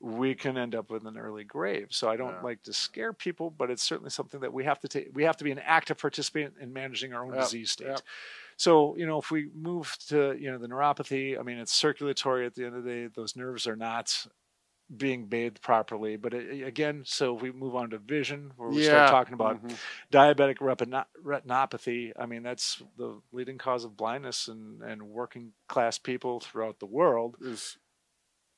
[0.00, 1.88] we can end up with an early grave.
[1.90, 2.42] So I don't Yeah.
[2.42, 5.10] like to scare people, but it's certainly something that we have to take.
[5.12, 7.86] We have to be an active participant in managing our own Yep, disease state.
[7.86, 8.00] yep.
[8.56, 12.46] So you know, if we move to you know the neuropathy, I mean, it's circulatory.
[12.46, 14.26] At the end of the day, those nerves are not
[14.96, 16.16] being bathed properly.
[16.16, 19.06] But it, again, so if we move on to vision, where we Yeah.
[19.06, 19.76] start talking about Mhm.
[20.12, 25.98] diabetic retino- retinopathy i mean that's the leading cause of blindness and, and working class
[25.98, 27.78] people throughout the world Is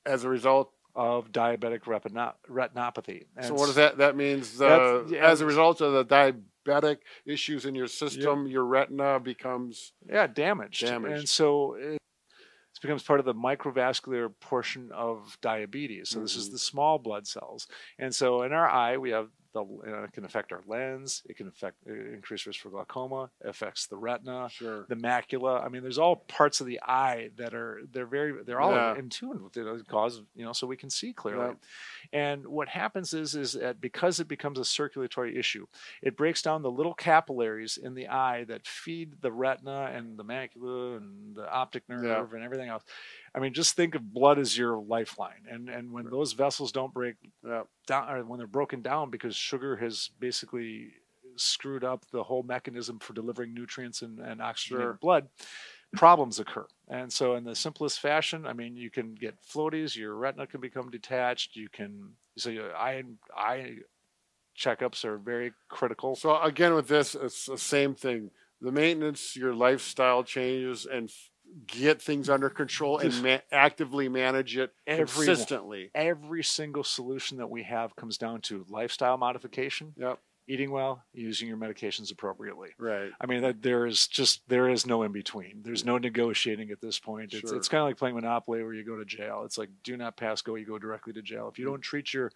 [0.06, 0.72] as a result.
[0.96, 3.98] of diabetic retino- retinopathy and So what does that?
[3.98, 5.26] That means uh, yeah.
[5.28, 10.82] as a result of the diabetic issues in your system, your retina becomes yeah damaged.
[10.86, 11.18] Damaged.
[11.18, 11.98] and so it
[12.80, 16.52] becomes part of the microvascular portion of diabetes so this is Mhm.
[16.52, 17.66] the small blood cells
[17.98, 21.36] and so in our eye we have the uh, it can affect our lens it
[21.36, 24.84] can affect uh, increase risk for glaucoma affects the retina sure.
[24.88, 25.64] the macula.
[25.64, 28.92] I mean, there's all parts of the eye that are they're very they're all Yeah.
[28.92, 31.46] in, in tune with the cause, you know, so we can see clearly.
[31.46, 31.56] Yep.
[32.12, 35.66] And what happens is is that because it becomes a circulatory issue,
[36.02, 40.24] it breaks down the little capillaries in the eye that feed the retina and the
[40.24, 42.82] macula and the optic nerve and everything else.
[43.34, 46.94] I mean, just think of blood as your lifeline, and and when those vessels don't
[46.94, 47.64] break Yeah.
[47.86, 50.92] down, or when they're broken down because sugar has basically
[51.36, 54.90] screwed up the whole mechanism for delivering nutrients and, and oxygen Sure.
[54.92, 55.28] in blood,
[55.96, 56.66] problems occur.
[56.86, 60.60] And so, in the simplest fashion, I mean, you can get floaties, your retina can
[60.60, 61.56] become detached.
[61.56, 63.02] You can, so your eye,
[63.36, 63.78] eye
[64.56, 66.14] checkups are very critical.
[66.14, 68.30] So again, with this, it's the same thing.
[68.60, 71.30] The maintenance, your lifestyle changes, and f-
[71.66, 75.06] get things under control and ma- actively manage it Everyone.
[75.26, 75.90] consistently.
[75.94, 80.18] Every single solution that we have comes down to lifestyle modification, Yep.
[80.48, 82.70] eating well, using your medications appropriately.
[82.78, 83.10] Right.
[83.20, 85.62] I mean, that there is just there is no in between.
[85.62, 87.32] There's no negotiating at this point.
[87.32, 87.56] It's Sure.
[87.56, 89.42] it's kind of like playing Monopoly, where you go to jail.
[89.44, 91.48] It's like do not pass go, you go directly to jail.
[91.48, 92.30] If you don't treat your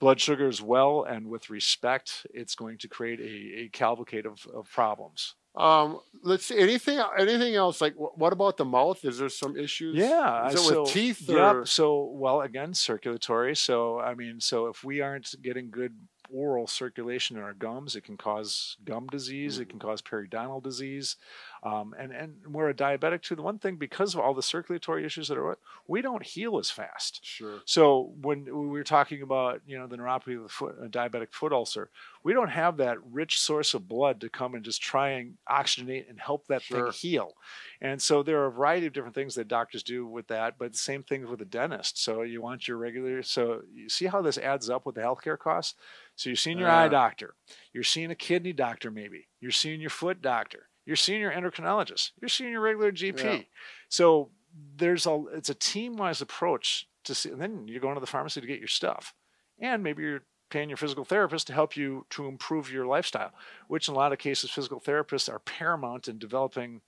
[0.00, 4.70] blood sugars well and with respect, it's going to create a, a cavalcade of, of
[4.70, 5.34] problems.
[5.58, 6.56] Um, let's see.
[6.58, 7.00] Anything?
[7.18, 7.80] Anything else?
[7.80, 9.04] Like, wh- what about the mouth?
[9.04, 9.96] Is there some issues?
[9.96, 11.28] Yeah, Is it so, with teeth?
[11.28, 11.66] Yep.
[11.66, 13.56] So, well, again, circulatory.
[13.56, 15.94] So, I mean, so if we aren't getting good
[16.32, 19.58] oral circulation in our gums, it can cause gum disease.
[19.58, 21.16] It can cause periodontal disease,
[21.62, 23.34] um, and and we're a diabetic too.
[23.36, 26.70] The one thing because of all the circulatory issues that are, we don't heal as
[26.70, 27.20] fast.
[27.24, 27.60] Sure.
[27.64, 31.32] So when we were talking about you know the neuropathy of the foot, a diabetic
[31.32, 31.90] foot ulcer,
[32.22, 36.08] we don't have that rich source of blood to come and just try and oxygenate
[36.08, 36.84] and help that Sure.
[36.84, 37.32] thing heal.
[37.80, 40.72] And so there are a variety of different things that doctors do with that, but
[40.72, 42.02] the same thing with a dentist.
[42.02, 43.22] So you want your regular.
[43.22, 45.74] So you see how this adds up with the healthcare costs.
[46.16, 47.34] So you're seeing your eye doctor,
[47.72, 52.10] you're seeing a kidney doctor, maybe you're seeing your foot doctor, you're seeing your endocrinologist,
[52.20, 53.22] you're seeing your regular GP.
[53.22, 53.42] Yeah.
[53.88, 54.30] So
[54.76, 58.06] there's a it's a team wise approach to see, and then you're going to the
[58.06, 59.14] pharmacy to get your stuff,
[59.60, 63.30] and maybe you're paying your physical therapist to help you to improve your lifestyle,
[63.68, 66.80] which in a lot of cases physical therapists are paramount in developing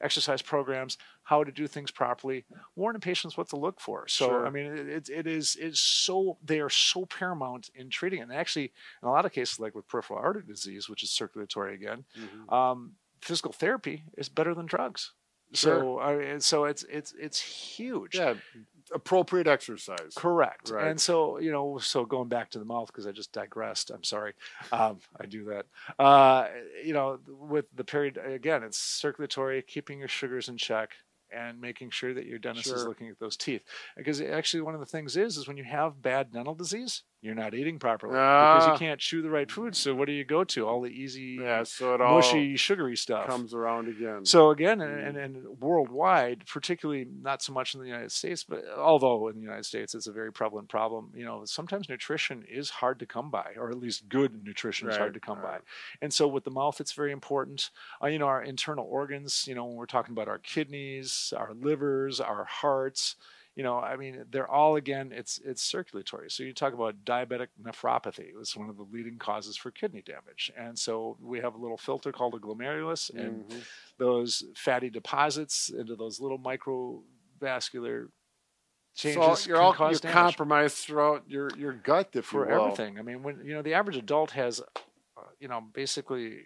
[0.00, 4.06] exercise programs, how to do things properly, warning patients what to look for.
[4.08, 4.46] So Sure.
[4.46, 8.22] I mean, it, it, is it's so they are so paramount in treating it.
[8.22, 11.74] And actually, in a lot of cases, like with peripheral artery disease, which is circulatory
[11.74, 12.52] again, Mhm.
[12.52, 15.12] um, physical therapy is better than drugs.
[15.52, 15.80] Sure.
[15.80, 18.16] So I, mean, so it's it's it's huge.
[18.16, 18.34] Yeah.
[18.94, 20.12] Appropriate exercise.
[20.14, 20.70] Correct.
[20.70, 20.86] Right.
[20.88, 24.04] And so, you know, so going back to the mouth, because I just digressed, I'm
[24.04, 24.34] sorry.
[24.70, 25.66] Um, I do that.
[25.98, 26.46] Uh,
[26.84, 30.90] you know, with the period, again, it's circulatory, keeping your sugars in check
[31.34, 33.62] and making sure that your dentist is looking at those teeth.
[33.96, 37.34] Because actually, one of the things is, is when you have bad dental disease, you're
[37.34, 38.72] not eating properly because Ah.
[38.72, 39.76] you can't chew the right food.
[39.76, 40.66] So what do you go to?
[40.66, 41.64] All the easy, Yeah.
[41.64, 43.26] So it all mushy, sugary stuff.
[43.26, 44.24] comes around again.
[44.24, 45.08] So again, and, Mm.
[45.08, 49.42] and, and worldwide, particularly not so much in the United States, but although in the
[49.42, 53.30] United States it's a very prevalent problem, you know, sometimes nutrition is hard to come
[53.30, 55.58] by, or at least good nutrition is hard to come right.
[55.60, 55.64] by.
[56.00, 57.70] And so with the mouth, it's very important.
[58.02, 61.52] Uh, you know, our internal organs, you know, when we're talking about our kidneys, our
[61.54, 63.16] livers, our hearts,
[63.56, 66.30] you know, I mean, they're all again, it's it's circulatory.
[66.30, 68.28] So you talk about diabetic nephropathy.
[68.38, 70.52] It's one of the leading causes for kidney damage.
[70.58, 73.62] And so we have a little filter called a glomerulus, and Mhm.
[73.96, 78.08] those fatty deposits into those little microvascular
[78.94, 82.66] changes so you're all you're damage compromised throughout your your gut, if for you will.
[82.66, 82.98] everything.
[82.98, 86.40] I mean, when you know the average adult has, uh, you know, basically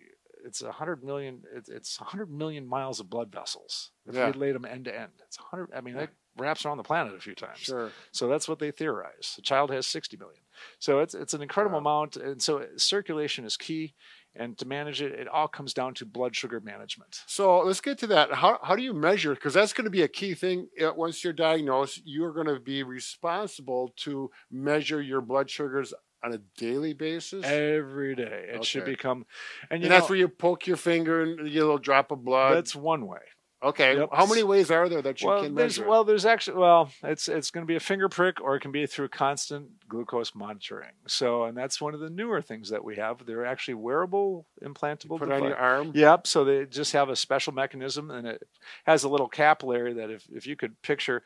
[0.44, 1.42] it's a hundred million.
[1.55, 3.90] It's, it's a hundred million miles of blood vessels.
[4.07, 4.26] If Yeah.
[4.29, 5.70] we laid them end to end, it's a hundred.
[5.74, 7.59] I mean, that wraps around the planet a few times.
[7.59, 7.90] Sure.
[8.12, 9.37] So that's what they theorize.
[9.38, 10.42] A child has 60 million.
[10.79, 12.03] So it's it's an incredible Wow.
[12.03, 13.94] amount, and so circulation is key.
[14.37, 17.22] And to manage it, it all comes down to blood sugar management.
[17.26, 18.33] So let's get to that.
[18.33, 19.35] How, how do you measure?
[19.35, 20.68] Because that's going to be a key thing.
[20.81, 26.35] uh, Once you're diagnosed, you're going to be responsible to measure your blood sugars on
[26.35, 27.44] a daily basis.
[27.44, 29.26] Every day, it should become,
[29.70, 32.11] and you and that's where you poke your finger and you get a little drop
[32.11, 32.56] of blood.
[32.56, 33.20] that's one way.
[33.62, 33.96] okay.
[33.96, 34.09] yep.
[34.12, 35.85] How many ways are there that you well, can there's measure?
[35.85, 35.88] it?
[35.88, 38.72] well, there's actually well, it's it's going to be a finger prick, or it can
[38.72, 40.92] be through constant glucose monitoring.
[41.06, 43.24] So, and that's one of the newer things that we have.
[43.26, 45.18] They're actually wearable, implantable.
[45.18, 45.92] Put it on your arm.
[45.94, 46.26] Yep.
[46.26, 48.42] So they just have a special mechanism, and it
[48.85, 51.22] has a little capillary that, if if you could picture,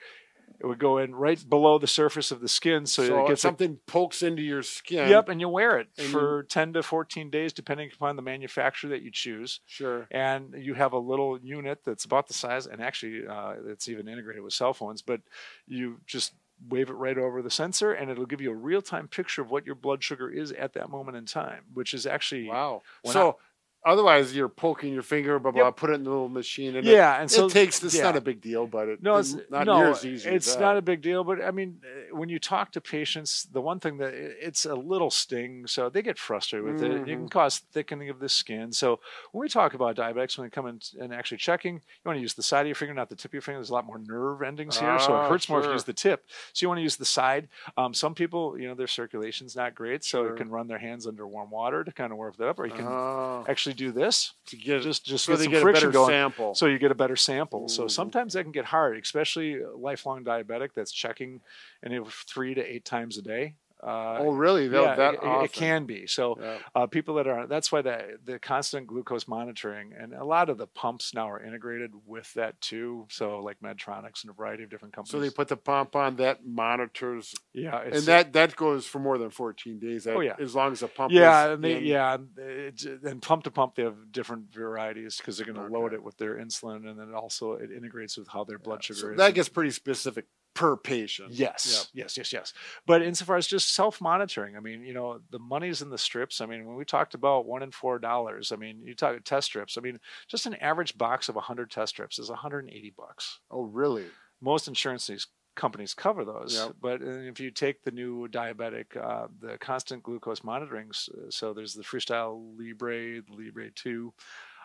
[0.60, 3.28] it would go in right below the surface of the skin, so, So, it if
[3.28, 5.08] gets a something pokes into your skin.
[5.08, 9.02] Yep, and you wear it for 10 to 14 days, depending upon the manufacturer that
[9.02, 9.60] you choose.
[9.66, 10.06] Sure.
[10.10, 14.08] And you have a little unit that's about the size, and actually, uh, it's even
[14.08, 15.20] integrated with cell phones, but
[15.66, 16.34] you just
[16.68, 19.50] wave it right over the sensor, and it'll give you a real time picture of
[19.50, 22.48] what your blood sugar is at that moment in time, which is actually.
[22.48, 22.82] Wow.
[23.04, 23.38] So
[23.84, 25.64] otherwise, you're poking your finger, blah blah.
[25.66, 25.76] Yep.
[25.76, 27.82] Put it in the little machine, and it, Yeah, and so it takes.
[27.82, 28.02] It's yeah.
[28.04, 30.28] not a big deal, but it, No, it's it's not no, near as easy.
[30.28, 31.80] as It's not a big deal, but I mean,
[32.14, 36.02] when you talk to patients, the one thing that it's a little sting, so they
[36.02, 37.04] get frustrated with it.
[37.04, 37.18] You Mm-hmm.
[37.18, 38.72] can cause thickening of the skin.
[38.72, 39.00] So
[39.32, 42.22] when we talk about diabetics, when they come in and actually checking, you want to
[42.22, 43.58] use the side of your finger, not the tip of your finger.
[43.58, 45.84] There's a lot more nerve endings here, so Ah, it hurts more if you use
[45.84, 46.24] the tip.
[46.52, 47.48] So you want to use the side.
[47.76, 50.26] Um, some people, you know, their circulation's not great, so Sure.
[50.26, 52.66] it can run their hands under warm water to kind of warm that up, or
[52.66, 56.18] you can Oh, actually do this to get just just so some friction better going
[56.32, 56.52] sample.
[56.52, 57.68] so you get a better sample.
[57.68, 57.88] So Mhm.
[57.88, 61.42] sometimes that can get hard, especially a lifelong diabetic that's checking
[61.84, 63.54] anywhere three to eight times a day.
[63.82, 64.64] Uh, oh, really?
[64.66, 66.06] Yeah, that it, it- can be.
[66.06, 66.56] So Yeah.
[66.74, 70.56] uh, people that are that's why the the constant glucose monitoring and a lot of
[70.56, 73.06] the pumps now are integrated with that too.
[73.10, 75.10] So like Medtronics and a variety of different companies.
[75.10, 79.18] So they put the pump on that monitors, yeah, and that that goes for more
[79.18, 80.04] than 14 days.
[80.04, 80.36] That, Oh, yeah.
[80.40, 81.12] as long as the pump.
[81.12, 81.84] yeah, is and they, in.
[81.84, 85.78] yeah, and it, and pump to pump, they have different varieties because they're going to
[85.78, 88.98] load it with their insulin, and then also it integrates with how their blood sugar
[88.98, 89.16] So is.
[89.18, 91.32] that gets pretty specific per patient.
[91.32, 92.52] Yes, yes, yes, yes.
[92.86, 96.40] But insofar as just self monitoring, I mean, you know, the money's in the strips.
[96.40, 99.46] I mean, when we talked about one in four dollars, I mean, you talk test
[99.46, 99.76] strips.
[99.76, 103.40] I mean, just an average box of 100 test strips is 180 bucks.
[103.50, 104.06] Oh, really?
[104.40, 105.10] Most insurance
[105.54, 106.54] companies cover those.
[106.54, 106.76] Yep.
[106.80, 110.90] But uh, if you take the new diabetic, uh, the constant glucose monitoring,
[111.28, 114.12] so there's the Freestyle Libre, the Libre 2,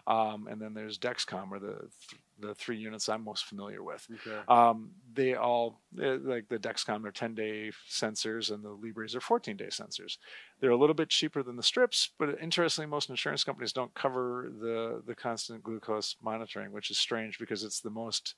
[0.10, 1.76] um, and then there's Dexcom, or the
[2.10, 4.40] th- the three units I'm most familiar with Okay.
[4.48, 9.22] um, they all uh, like the Dexcom are 10 day sensors and the Libres are
[9.22, 10.18] 14 day sensors.
[10.60, 14.50] They're a little bit cheaper than the strips, but interestingly, most insurance companies don't cover
[14.60, 18.36] the the constant glucose monitoring, which is strange because it's the most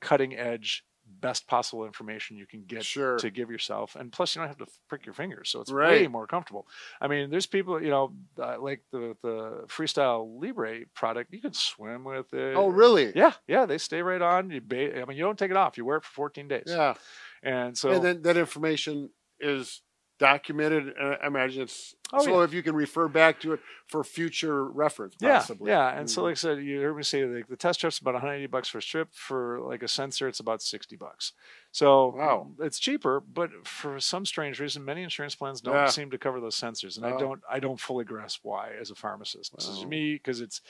[0.00, 0.84] cutting edge,
[1.20, 3.16] best possible information you can get Sure.
[3.18, 6.06] to give yourself, and plus you don't have to prick your fingers, so it's way
[6.06, 6.66] more comfortable.
[7.00, 11.52] I mean, there's people, you know, uh, like the the Freestyle Libre product, you can
[11.52, 12.54] swim with it.
[12.56, 13.12] Oh, really?
[13.14, 14.50] Yeah, yeah, they stay right on.
[14.50, 15.76] You, ba- I mean, you don't take it off.
[15.76, 16.64] You wear it for 14 days.
[16.66, 16.94] Yeah.
[17.42, 19.82] and so and then that information is
[20.20, 20.94] documented.
[21.00, 22.44] I imagine it's Oh, so yeah.
[22.44, 25.70] if you can refer back to it for future reference, yeah, possibly.
[25.70, 25.96] yeah.
[25.96, 26.24] And so, Mhm.
[26.24, 28.78] like I said, you heard me say like the test strip's about 180 bucks for
[28.78, 29.12] a strip.
[29.14, 31.32] For like a sensor, it's about 60 bucks.
[31.72, 32.50] So Wow.
[32.60, 35.86] it's cheaper, but for some strange reason, many insurance plans don't Yeah.
[35.86, 37.18] seem to cover those sensors, and I Oh.
[37.18, 39.54] don't, I don't fully grasp why as a pharmacist.
[39.56, 40.60] This is me because it's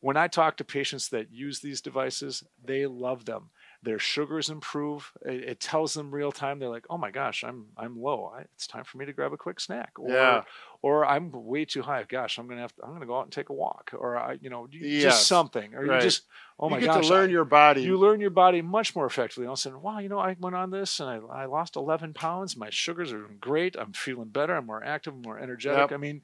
[0.00, 3.50] when I talk to patients that use these devices, they love them.
[3.82, 5.12] Their sugars improve.
[5.24, 6.58] It, it tells them real time.
[6.58, 8.26] They're like, "Oh my gosh, I'm I'm low.
[8.26, 10.44] I, it's time for me to grab a quick snack." Or, Yeah.
[10.82, 12.04] Or I'm way too high.
[12.08, 12.84] Gosh, I'm gonna have to.
[12.84, 15.02] I'm gonna go out and take a walk, or I, you know, you- Yes.
[15.02, 15.96] just something, or Right.
[15.96, 16.22] you just,
[16.58, 16.82] oh my God.
[16.82, 17.82] you my get gosh, to learn I- your body.
[17.82, 19.46] you learn your body much more effectively.
[19.46, 21.76] All of a sudden, wow, you know, I went on this and I, I lost
[21.76, 22.56] 11 pounds.
[22.56, 23.76] My sugars are great.
[23.76, 24.54] I'm feeling better.
[24.56, 25.78] I'm more active, I'm more energetic.
[25.90, 25.92] Yep.
[25.92, 26.22] I mean,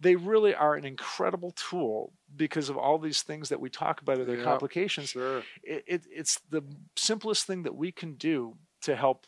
[0.00, 4.24] they really are an incredible tool because of all these things that we talk about,
[4.26, 4.44] their Yep.
[4.44, 5.42] complications Sure.
[5.62, 6.62] it, it, it's the
[6.96, 9.26] simplest thing that we can do to help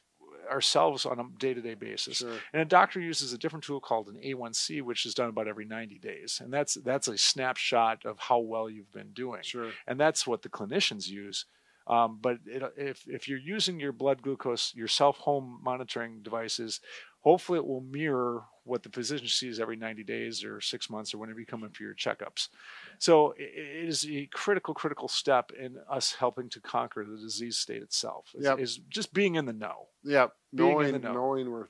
[0.51, 2.39] ourselves on a day-to-day basis Sure.
[2.53, 5.65] and a doctor uses a different tool called an a1c which is done about every
[5.65, 9.71] 90 days and that's that's a snapshot of how well you've been doing Sure.
[9.87, 11.47] and that's what the clinicians use
[11.87, 16.81] um, but it, if, if you're using your blood glucose your self home monitoring devices
[17.21, 21.19] hopefully it will mirror what the physician sees every 90 days or six months or
[21.19, 22.49] whenever you come in for your checkups.
[22.99, 27.83] So it is a critical, critical step in us helping to conquer the disease state
[27.83, 28.33] itself.
[28.35, 28.59] Is, Yep.
[28.59, 29.89] is just being in the know.
[30.05, 31.13] Yeah, knowing the know.
[31.15, 31.67] knowing we're.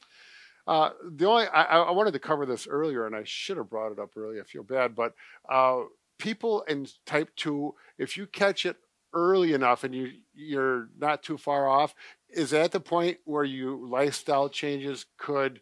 [0.66, 3.70] Uh, the only I, I I wanted to cover this earlier, and I should have
[3.70, 4.42] brought it up earlier.
[4.42, 5.14] I feel bad, but
[5.48, 5.80] uh,
[6.18, 8.76] people in type two, if you catch it
[9.12, 11.94] early enough and you you're not too far off,
[12.32, 15.60] is that the point where you lifestyle changes could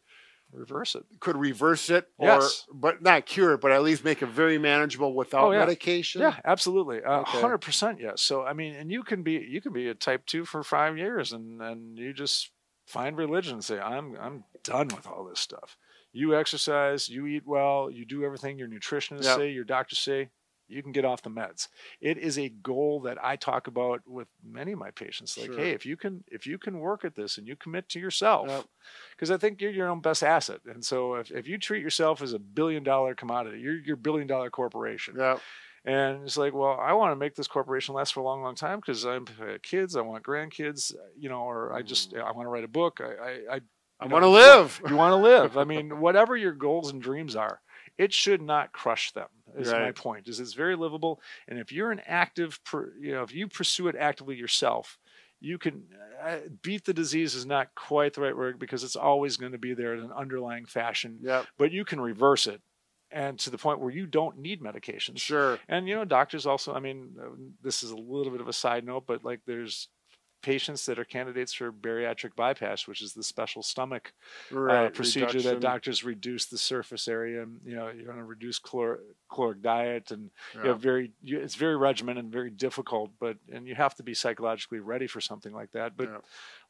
[0.50, 1.04] Reverse it.
[1.20, 2.66] could reverse it, or Yes.
[2.72, 5.58] but not cure it, but at least make it very manageable without Oh, yeah.
[5.58, 6.22] medication?
[6.22, 6.98] Yeah, absolutely.
[7.02, 7.40] A Okay.
[7.40, 8.00] hundred percent.
[8.00, 8.22] Yes.
[8.22, 10.96] So I mean, and you can be you can be a type two for five
[10.96, 12.50] years, and and you just
[12.86, 15.76] find religion and say, I'm I'm done with all this stuff.
[16.12, 19.36] You exercise, you eat well, you do everything your nutritionists Yep.
[19.36, 20.30] say, your doctors say.
[20.68, 21.68] You can get off the meds.
[22.00, 25.36] It is a goal that I talk about with many of my patients.
[25.36, 25.58] Like, Sure.
[25.64, 28.48] hey, if you can if you can work at this and you commit to yourself,
[28.48, 28.64] Yep.
[29.16, 30.60] because I think you're your own best asset.
[30.66, 34.26] And so if, if you treat yourself as a billion dollar commodity, you're your billion
[34.26, 35.14] dollar corporation.
[35.18, 35.38] yeah,
[35.84, 38.54] And it's like, well, I want to make this corporation last for a long, long
[38.54, 42.46] time because I'm I kids, I want grandkids, you know, or I just I want
[42.46, 43.00] to write a book.
[43.00, 43.62] I I, I Mm.
[44.00, 44.80] I want to live.
[44.88, 45.58] You want to live.
[45.58, 47.60] I mean, whatever your goals and dreams are,
[47.96, 49.26] it should not crush them.
[49.58, 50.28] Is my point.
[50.28, 52.58] Is it's very livable, and if you're an active,
[53.00, 54.98] you know, if you pursue it actively yourself,
[55.40, 55.84] you can
[56.22, 57.34] uh, beat the disease.
[57.34, 60.12] Is not quite the right word because it's always going to be there in an
[60.12, 62.60] underlying fashion, Yep, but you can reverse it,
[63.10, 65.18] and to the point where you don't need medications.
[65.20, 65.58] sure.
[65.68, 66.74] And you know, doctors also.
[66.74, 67.30] I mean, uh,
[67.62, 69.88] this is a little bit of a side note, but like, there's
[70.42, 74.12] patients that are candidates for bariatric bypass, which is the special stomach
[74.52, 75.42] uh, procedure reduction.
[75.54, 77.42] that doctors reduce the surface area.
[77.42, 79.00] And, you know, you're going to reduce calor-
[79.32, 80.68] caloric diet, and you Yeah.
[80.68, 81.12] have very.
[81.22, 85.06] You, it's very regimented and very difficult, but and you have to be psychologically ready
[85.06, 85.96] for something like that.
[85.96, 86.18] But Yeah.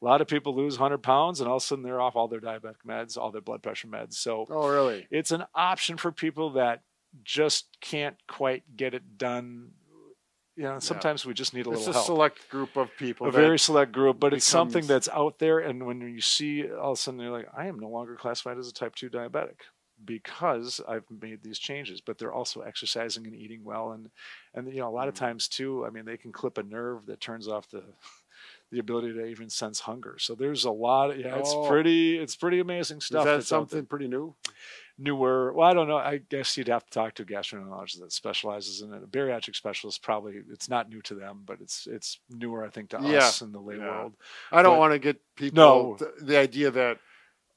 [0.01, 2.27] a lot of people lose 100 pounds, and all of a sudden they're off all
[2.27, 4.13] their diabetic meds, all their blood pressure meds.
[4.13, 5.07] So Oh, really?
[5.11, 6.81] it's an option for people that
[7.23, 9.71] just can't quite get it done.
[10.59, 12.05] You know, sometimes we just need a It's little a help.
[12.05, 13.27] select group of people.
[13.27, 15.59] a very select group, but it's something that's out there.
[15.59, 18.57] And when you see all of a sudden, you're like, I am no longer classified
[18.57, 19.61] as a type 2 diabetic
[20.03, 22.01] because I've made these changes.
[22.01, 23.93] But they're also exercising and eating well.
[23.93, 24.09] And,
[24.53, 25.19] and you know, a lot of Mhm.
[25.19, 27.83] times too, I mean, they can clip a nerve that turns off the.
[28.71, 30.17] The ability to even sense hunger.
[30.19, 31.09] So there's a lot.
[31.09, 31.67] Of, yeah, it's Oh.
[31.67, 32.19] pretty.
[32.19, 33.25] It's pretty amazing Is stuff.
[33.25, 34.35] that that's something pretty new?
[34.99, 35.53] Newer.
[35.53, 35.97] Well, I don't know.
[35.97, 39.03] I guess you'd have to talk to a gastroenterologist that specializes in it.
[39.03, 42.89] A bariatric specialist probably it's not new to them, but it's it's newer, I think,
[42.91, 43.19] to Yeah.
[43.19, 43.85] us in the lay Yeah.
[43.85, 44.13] world.
[44.51, 45.95] I don't want to get people No.
[45.97, 46.99] th- the idea that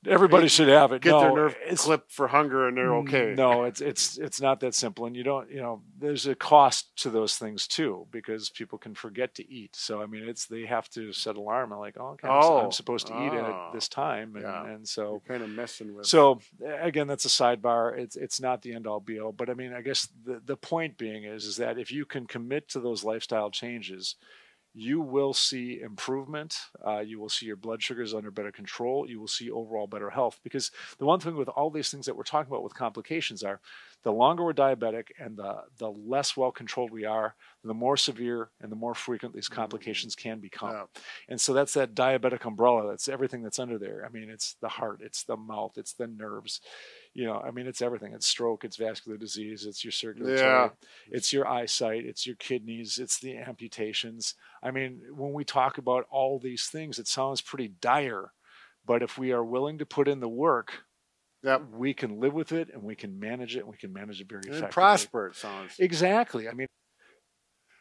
[0.06, 1.02] Everybody should have it.
[1.02, 3.34] get no, their nerve clipped for hunger and they're mm, okay.
[3.36, 5.48] No, it's it's it's not that simple, and you don't.
[5.50, 9.76] You know, there's a cost to those things too because people can forget to eat.
[9.76, 12.58] So I mean, it's they have to set alarm and like, oh, okay, I'm Oh.
[12.64, 13.68] I'm supposed to eat Oh.
[13.68, 14.66] at this oh, time, and, Yeah.
[14.66, 16.06] and so You're kind of messing with.
[16.06, 16.40] So
[16.80, 17.96] again, that's a sidebar.
[17.96, 20.56] It's it's not the end all be all, but I mean, I guess the the
[20.56, 24.16] point being is is that if you can commit to those lifestyle changes,
[24.74, 26.56] you will see improvement.
[26.86, 29.08] Uh, you will see your blood sugars under better control.
[29.08, 30.40] You will see overall better health.
[30.42, 33.60] Because the one thing with all these things that we're talking about with complications are,
[34.04, 38.50] the longer we're diabetic and the the less well controlled we are, the more severe
[38.60, 39.60] and the more frequent these mm-hmm.
[39.60, 40.70] complications can become.
[40.70, 40.84] Yeah.
[41.28, 42.88] And so that's that diabetic umbrella.
[42.88, 44.04] That's everything that's under there.
[44.04, 46.60] I mean, it's the heart, it's the mouth, it's the nerves.
[47.14, 48.12] You know, I mean, it's everything.
[48.14, 50.70] It's stroke, it's vascular disease, it's your circulatory, Yeah.
[51.10, 54.34] it's your eyesight, it's your kidneys, it's the amputations.
[54.62, 58.32] I mean, when we talk about all these things, it sounds pretty dire.
[58.84, 60.84] But if we are willing to put in the work,
[61.44, 61.62] Yep.
[61.72, 64.28] we can live with it and we can manage it and we can manage it
[64.28, 64.72] very And effectively.
[64.72, 65.74] prosper, it sounds.
[65.78, 66.48] Exactly.
[66.48, 66.68] I mean,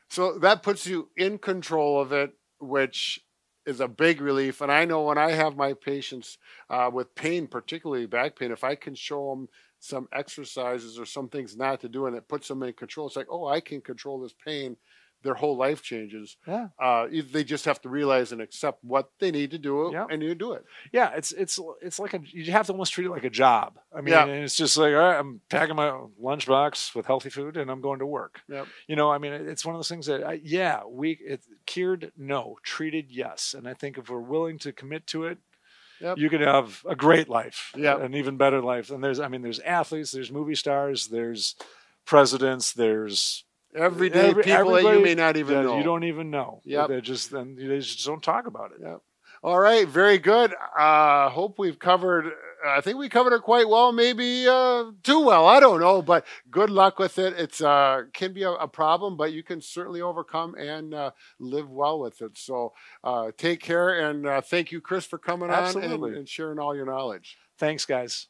[0.09, 3.21] So that puts you in control of it, which
[3.65, 4.61] is a big relief.
[4.61, 6.37] And I know when I have my patients
[6.69, 9.47] uh, with pain, particularly back pain, if I can show them
[9.79, 13.15] some exercises or some things not to do and it puts them in control, it's
[13.15, 14.75] like, oh, I can control this pain.
[15.23, 16.35] Their whole life changes.
[16.47, 16.69] yeah.
[16.79, 20.33] Uh, they just have to realize and accept what they need to do, and you
[20.35, 20.65] do it.
[20.91, 23.77] Yeah, it's it's it's like a you have to almost treat it like a job.
[23.95, 24.25] I mean, Yeah.
[24.25, 25.91] it's just like all right, I'm packing my
[26.21, 28.41] lunchbox with healthy food and I'm going to work.
[28.49, 28.67] Yep.
[28.87, 32.11] You know, I mean, it's one of those things that I, yeah, we it, cured
[32.17, 35.37] no, treated yes, and I think if we're willing to commit to it.
[35.99, 36.17] Yep.
[36.17, 38.01] You could have a great life, Yep.
[38.01, 38.89] an even better life.
[38.89, 41.55] And there's, I mean, there's athletes, there's movie stars, there's
[42.05, 43.43] presidents, there's
[43.75, 45.77] Everyday Every- people that you may not even know.
[45.77, 46.61] you don't even know.
[46.65, 48.79] Yeah, They just then they just don't talk about it.
[48.81, 49.01] Yep.
[49.43, 50.53] All right, very good.
[50.77, 52.31] Uh, hope we've covered.
[52.63, 53.91] I think we covered it quite well.
[53.91, 55.47] Maybe uh, too well.
[55.47, 57.33] I don't know, but good luck with it.
[57.39, 61.67] It's uh, can be a, a problem, but you can certainly overcome and uh, live
[61.71, 62.37] well with it.
[62.37, 66.09] So uh, take care and uh, thank you, Chris, for coming on Absolutely.
[66.09, 67.35] and, and sharing all your knowledge.
[67.57, 68.27] Thanks, guys.